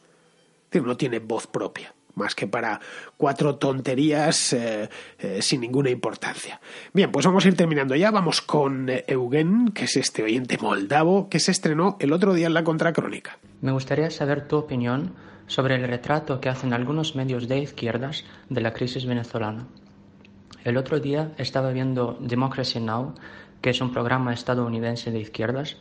Es 0.69 0.83
no 0.83 0.97
tiene 0.97 1.19
voz 1.19 1.47
propia, 1.47 1.95
más 2.13 2.35
que 2.35 2.45
para 2.45 2.81
cuatro 3.15 3.55
tonterías 3.55 4.51
eh, 4.51 4.89
eh, 5.17 5.41
sin 5.41 5.61
ninguna 5.61 5.89
importancia. 5.89 6.59
Bien, 6.91 7.09
pues 7.09 7.25
vamos 7.25 7.45
a 7.45 7.47
ir 7.47 7.55
terminando 7.55 7.95
ya. 7.95 8.11
Vamos 8.11 8.41
con 8.41 8.89
eh, 8.89 9.05
Eugen, 9.07 9.69
que 9.69 9.85
es 9.85 9.95
este 9.95 10.23
oyente 10.23 10.57
moldavo 10.57 11.29
que 11.29 11.39
se 11.39 11.51
estrenó 11.51 11.95
el 12.01 12.11
otro 12.11 12.33
día 12.33 12.47
en 12.47 12.53
la 12.53 12.65
Contracrónica. 12.65 13.37
Me 13.61 13.71
gustaría 13.71 14.11
saber 14.11 14.45
tu 14.49 14.57
opinión 14.57 15.15
sobre 15.47 15.75
el 15.75 15.87
retrato 15.87 16.41
que 16.41 16.49
hacen 16.49 16.73
algunos 16.73 17.15
medios 17.15 17.47
de 17.47 17.59
izquierdas 17.59 18.25
de 18.49 18.59
la 18.59 18.73
crisis 18.73 19.05
venezolana. 19.05 19.67
El 20.65 20.77
otro 20.77 20.99
día 20.99 21.31
estaba 21.37 21.69
viendo 21.69 22.17
Democracy 22.19 22.79
Now, 22.79 23.13
que 23.61 23.69
es 23.69 23.81
un 23.81 23.93
programa 23.93 24.33
estadounidense 24.33 25.11
de 25.11 25.19
izquierdas. 25.19 25.77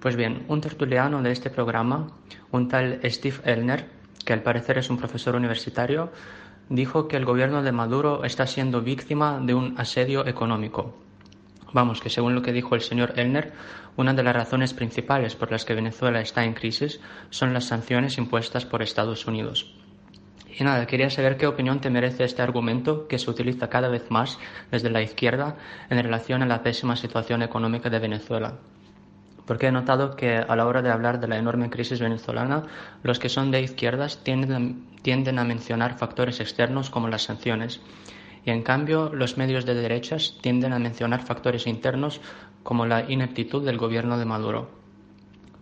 Pues 0.00 0.16
bien, 0.16 0.44
un 0.48 0.60
tertuliano 0.60 1.22
de 1.22 1.32
este 1.32 1.48
programa, 1.48 2.08
un 2.50 2.68
tal 2.68 3.00
Steve 3.04 3.38
Elner, 3.44 3.88
que 4.26 4.34
al 4.34 4.42
parecer 4.42 4.76
es 4.76 4.90
un 4.90 4.98
profesor 4.98 5.34
universitario, 5.34 6.12
dijo 6.68 7.08
que 7.08 7.16
el 7.16 7.24
gobierno 7.24 7.62
de 7.62 7.72
Maduro 7.72 8.22
está 8.24 8.46
siendo 8.46 8.82
víctima 8.82 9.40
de 9.40 9.54
un 9.54 9.80
asedio 9.80 10.26
económico. 10.26 10.94
Vamos, 11.72 12.02
que 12.02 12.10
según 12.10 12.34
lo 12.34 12.42
que 12.42 12.52
dijo 12.52 12.74
el 12.74 12.82
señor 12.82 13.18
Elner, 13.18 13.54
una 13.96 14.12
de 14.12 14.22
las 14.22 14.36
razones 14.36 14.74
principales 14.74 15.36
por 15.36 15.50
las 15.50 15.64
que 15.64 15.74
Venezuela 15.74 16.20
está 16.20 16.44
en 16.44 16.52
crisis 16.52 17.00
son 17.30 17.54
las 17.54 17.64
sanciones 17.64 18.18
impuestas 18.18 18.66
por 18.66 18.82
Estados 18.82 19.26
Unidos. 19.26 19.74
Y 20.54 20.64
nada, 20.64 20.86
quería 20.86 21.08
saber 21.08 21.38
qué 21.38 21.46
opinión 21.46 21.80
te 21.80 21.88
merece 21.88 22.24
este 22.24 22.42
argumento 22.42 23.08
que 23.08 23.18
se 23.18 23.30
utiliza 23.30 23.70
cada 23.70 23.88
vez 23.88 24.10
más 24.10 24.38
desde 24.70 24.90
la 24.90 25.00
izquierda 25.00 25.56
en 25.88 26.02
relación 26.02 26.42
a 26.42 26.46
la 26.46 26.62
pésima 26.62 26.96
situación 26.96 27.42
económica 27.42 27.88
de 27.88 27.98
Venezuela. 27.98 28.58
Porque 29.46 29.68
he 29.68 29.72
notado 29.72 30.14
que 30.14 30.36
a 30.36 30.54
la 30.54 30.66
hora 30.66 30.82
de 30.82 30.90
hablar 30.90 31.20
de 31.20 31.28
la 31.28 31.38
enorme 31.38 31.70
crisis 31.70 32.00
venezolana, 32.00 32.64
los 33.02 33.18
que 33.18 33.30
son 33.30 33.50
de 33.50 33.62
izquierdas 33.62 34.22
tienden, 34.22 34.86
tienden 35.02 35.38
a 35.38 35.44
mencionar 35.44 35.98
factores 35.98 36.38
externos 36.38 36.90
como 36.90 37.08
las 37.08 37.22
sanciones. 37.22 37.80
Y 38.44 38.50
en 38.50 38.62
cambio, 38.62 39.10
los 39.12 39.38
medios 39.38 39.64
de 39.64 39.74
derechas 39.74 40.36
tienden 40.42 40.72
a 40.72 40.78
mencionar 40.78 41.22
factores 41.22 41.66
internos 41.66 42.20
como 42.62 42.86
la 42.86 43.10
ineptitud 43.10 43.64
del 43.64 43.78
gobierno 43.78 44.18
de 44.18 44.26
Maduro. 44.26 44.70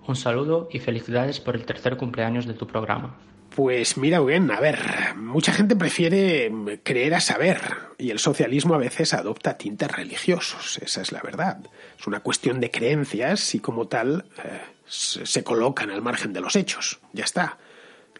Un 0.07 0.17
saludo 0.17 0.69
y 0.73 0.81
felicidades 0.81 1.41
por 1.41 1.55
el 1.55 1.65
tercer 1.65 1.97
cumpleaños 1.97 2.47
de 2.47 2.55
tu 2.55 2.67
programa. 2.67 3.17
Pues 3.55 3.97
mira, 3.97 4.21
bien, 4.21 4.51
a 4.51 4.61
ver, 4.61 4.79
mucha 5.17 5.53
gente 5.53 5.75
prefiere 5.75 6.53
creer 6.85 7.15
a 7.15 7.21
saber 7.21 7.61
y 7.99 8.11
el 8.11 8.21
socialismo 8.21 8.75
a 8.75 8.79
veces 8.79 9.13
adopta 9.13 9.59
tintes 9.59 9.91
religiosos, 9.91 10.79
esa 10.79 11.03
es 11.03 11.11
la 11.11 11.21
verdad. 11.21 11.59
Es 11.99 12.07
una 12.07 12.21
cuestión 12.21 12.61
de 12.61 12.71
creencias 12.71 13.55
y 13.55 13.61
como 13.61 13.89
tal 13.89 14.25
eh, 14.45 14.61
se 14.87 15.43
colocan 15.43 15.91
al 15.91 16.01
margen 16.01 16.33
de 16.33 16.41
los 16.41 16.55
hechos, 16.55 17.01
ya 17.13 17.25
está. 17.25 17.59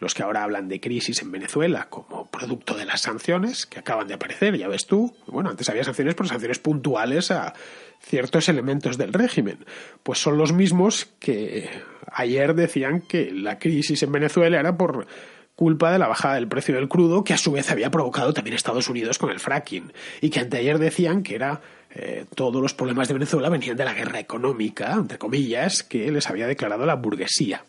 Los 0.01 0.15
que 0.15 0.23
ahora 0.23 0.43
hablan 0.43 0.67
de 0.67 0.81
crisis 0.81 1.21
en 1.21 1.31
Venezuela 1.31 1.87
como 1.89 2.25
producto 2.25 2.75
de 2.75 2.85
las 2.85 3.01
sanciones 3.01 3.67
que 3.67 3.79
acaban 3.79 4.07
de 4.07 4.15
aparecer, 4.15 4.57
ya 4.57 4.67
ves 4.67 4.87
tú, 4.87 5.15
bueno, 5.27 5.51
antes 5.51 5.69
había 5.69 5.83
sanciones, 5.83 6.15
pero 6.15 6.27
sanciones 6.27 6.57
puntuales 6.57 7.29
a 7.29 7.53
ciertos 8.01 8.49
elementos 8.49 8.97
del 8.97 9.13
régimen, 9.13 9.59
pues 10.01 10.19
son 10.19 10.39
los 10.39 10.53
mismos 10.53 11.07
que 11.19 11.69
ayer 12.11 12.55
decían 12.55 13.01
que 13.01 13.31
la 13.31 13.59
crisis 13.59 14.01
en 14.01 14.11
Venezuela 14.11 14.59
era 14.59 14.75
por 14.75 15.05
culpa 15.55 15.91
de 15.91 15.99
la 15.99 16.07
bajada 16.07 16.33
del 16.33 16.47
precio 16.47 16.73
del 16.73 16.89
crudo, 16.89 17.23
que 17.23 17.35
a 17.35 17.37
su 17.37 17.51
vez 17.51 17.69
había 17.69 17.91
provocado 17.91 18.33
también 18.33 18.55
Estados 18.55 18.89
Unidos 18.89 19.19
con 19.19 19.29
el 19.29 19.39
fracking, 19.39 19.93
y 20.19 20.31
que 20.31 20.39
anteayer 20.39 20.79
decían 20.79 21.21
que 21.21 21.35
era 21.35 21.61
eh, 21.93 22.25
todos 22.35 22.59
los 22.59 22.73
problemas 22.73 23.07
de 23.07 23.13
Venezuela 23.13 23.49
venían 23.49 23.77
de 23.77 23.85
la 23.85 23.93
guerra 23.93 24.19
económica, 24.19 24.93
entre 24.93 25.19
comillas, 25.19 25.83
que 25.83 26.11
les 26.11 26.27
había 26.27 26.47
declarado 26.47 26.87
la 26.87 26.95
burguesía. 26.95 27.63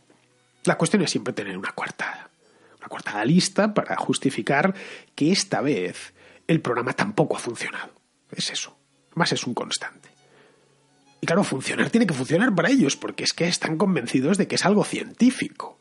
La 0.64 0.78
cuestión 0.78 1.02
es 1.02 1.10
siempre 1.10 1.32
tener 1.32 1.58
una 1.58 1.72
coartada, 1.72 2.30
una 2.78 2.88
coartada 2.88 3.24
lista 3.24 3.74
para 3.74 3.96
justificar 3.96 4.74
que 5.14 5.32
esta 5.32 5.60
vez 5.60 6.14
el 6.46 6.60
programa 6.60 6.92
tampoco 6.92 7.36
ha 7.36 7.40
funcionado. 7.40 7.92
Es 8.30 8.50
eso. 8.50 8.76
Más 9.14 9.32
es 9.32 9.44
un 9.46 9.54
constante. 9.54 10.08
Y 11.20 11.26
claro, 11.26 11.44
funcionar 11.44 11.90
tiene 11.90 12.06
que 12.06 12.14
funcionar 12.14 12.54
para 12.54 12.70
ellos, 12.70 12.96
porque 12.96 13.24
es 13.24 13.32
que 13.32 13.46
están 13.46 13.76
convencidos 13.76 14.38
de 14.38 14.48
que 14.48 14.56
es 14.56 14.64
algo 14.64 14.84
científico. 14.84 15.78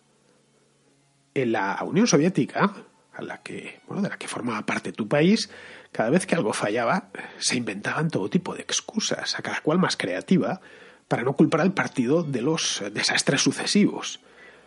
En 1.34 1.54
la 1.54 1.80
Unión 1.84 2.08
Soviética, 2.08 2.74
a 3.14 3.22
la 3.22 3.42
que, 3.42 3.80
bueno, 3.88 4.04
de 4.04 4.10
la 4.10 4.18
que 4.18 4.28
formaba 4.28 4.66
parte 4.66 4.92
tu 4.92 5.08
país, 5.08 5.50
cada 5.92 6.10
vez 6.10 6.26
que 6.26 6.36
algo 6.36 6.54
fallaba, 6.54 7.10
se 7.40 7.56
inventaban 7.56 8.10
todo 8.10 8.30
tipo 8.30 8.54
de 8.54 8.62
excusas, 8.62 9.38
a 9.38 9.42
cada 9.42 9.62
cual 9.62 9.80
más 9.80 9.98
creativa, 9.98 10.62
para 11.08 11.24
no 11.24 11.34
culpar 11.34 11.62
al 11.62 11.74
partido 11.74 12.24
de 12.24 12.42
los 12.42 12.84
desastres 12.94 13.42
sucesivos. 13.42 14.20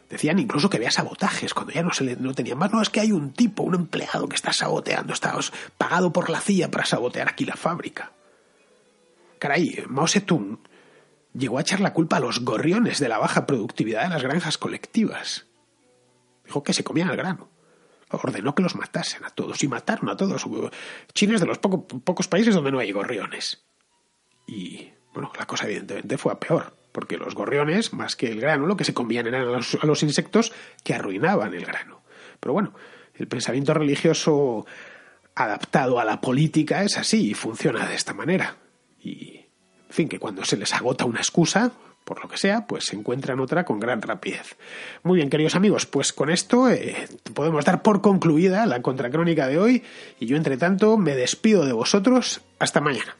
Decían 0.08 0.38
incluso 0.38 0.68
que 0.68 0.76
había 0.76 0.90
sabotajes 0.90 1.54
cuando 1.54 1.72
ya 1.72 1.82
no 1.82 1.92
se 1.92 2.04
le, 2.04 2.16
no 2.16 2.34
tenían 2.34 2.58
más. 2.58 2.72
No, 2.72 2.82
es 2.82 2.90
que 2.90 3.00
hay 3.00 3.12
un 3.12 3.32
tipo, 3.32 3.62
un 3.62 3.74
empleado 3.74 4.28
que 4.28 4.36
está 4.36 4.52
saboteando, 4.52 5.12
está 5.12 5.36
pagado 5.78 6.12
por 6.12 6.30
la 6.30 6.40
CIA 6.40 6.70
para 6.70 6.84
sabotear 6.84 7.28
aquí 7.28 7.44
la 7.44 7.56
fábrica. 7.56 8.12
Caray, 9.38 9.84
Mao 9.88 10.06
Zedong 10.06 10.58
llegó 11.32 11.58
a 11.58 11.62
echar 11.62 11.80
la 11.80 11.92
culpa 11.92 12.16
a 12.16 12.20
los 12.20 12.40
gorriones 12.40 13.00
de 13.00 13.08
la 13.08 13.18
baja 13.18 13.46
productividad 13.46 14.04
de 14.04 14.10
las 14.10 14.22
granjas 14.22 14.58
colectivas. 14.58 15.46
Dijo 16.44 16.62
que 16.62 16.72
se 16.72 16.84
comían 16.84 17.10
el 17.10 17.16
grano. 17.16 17.50
Ordenó 18.10 18.54
que 18.54 18.62
los 18.62 18.76
matasen 18.76 19.24
a 19.24 19.30
todos 19.30 19.62
y 19.64 19.68
mataron 19.68 20.08
a 20.08 20.16
todos. 20.16 20.46
China 21.14 21.34
es 21.34 21.40
de 21.40 21.46
los 21.46 21.58
pocos 21.58 22.28
países 22.28 22.54
donde 22.54 22.70
no 22.70 22.78
hay 22.78 22.92
gorriones. 22.92 23.64
Y, 24.46 24.92
bueno, 25.12 25.32
la 25.36 25.46
cosa 25.46 25.64
evidentemente 25.66 26.18
fue 26.18 26.32
a 26.32 26.38
peor, 26.38 26.76
porque 26.94 27.18
los 27.18 27.34
gorriones, 27.34 27.92
más 27.92 28.14
que 28.14 28.30
el 28.30 28.40
grano, 28.40 28.66
lo 28.66 28.76
que 28.76 28.84
se 28.84 28.94
comían 28.94 29.26
eran 29.26 29.48
a 29.48 29.86
los 29.86 30.02
insectos 30.04 30.52
que 30.84 30.94
arruinaban 30.94 31.52
el 31.52 31.66
grano. 31.66 32.02
Pero 32.38 32.52
bueno, 32.52 32.72
el 33.16 33.26
pensamiento 33.26 33.74
religioso 33.74 34.64
adaptado 35.34 35.98
a 35.98 36.04
la 36.04 36.20
política 36.20 36.84
es 36.84 36.96
así 36.96 37.30
y 37.30 37.34
funciona 37.34 37.84
de 37.84 37.96
esta 37.96 38.14
manera. 38.14 38.58
Y, 39.02 39.38
en 39.88 39.90
fin, 39.90 40.08
que 40.08 40.20
cuando 40.20 40.44
se 40.44 40.56
les 40.56 40.72
agota 40.72 41.04
una 41.04 41.18
excusa, 41.18 41.72
por 42.04 42.22
lo 42.22 42.28
que 42.28 42.36
sea, 42.36 42.68
pues 42.68 42.84
se 42.84 42.94
encuentran 42.94 43.40
otra 43.40 43.64
con 43.64 43.80
gran 43.80 44.00
rapidez. 44.00 44.56
Muy 45.02 45.16
bien, 45.16 45.30
queridos 45.30 45.56
amigos, 45.56 45.86
pues 45.86 46.12
con 46.12 46.30
esto 46.30 46.70
eh, 46.70 47.08
podemos 47.34 47.64
dar 47.64 47.82
por 47.82 48.02
concluida 48.02 48.66
la 48.66 48.82
contracrónica 48.82 49.48
de 49.48 49.58
hoy 49.58 49.82
y 50.20 50.26
yo, 50.26 50.36
entre 50.36 50.58
tanto, 50.58 50.96
me 50.96 51.16
despido 51.16 51.66
de 51.66 51.72
vosotros. 51.72 52.42
Hasta 52.60 52.80
mañana. 52.80 53.16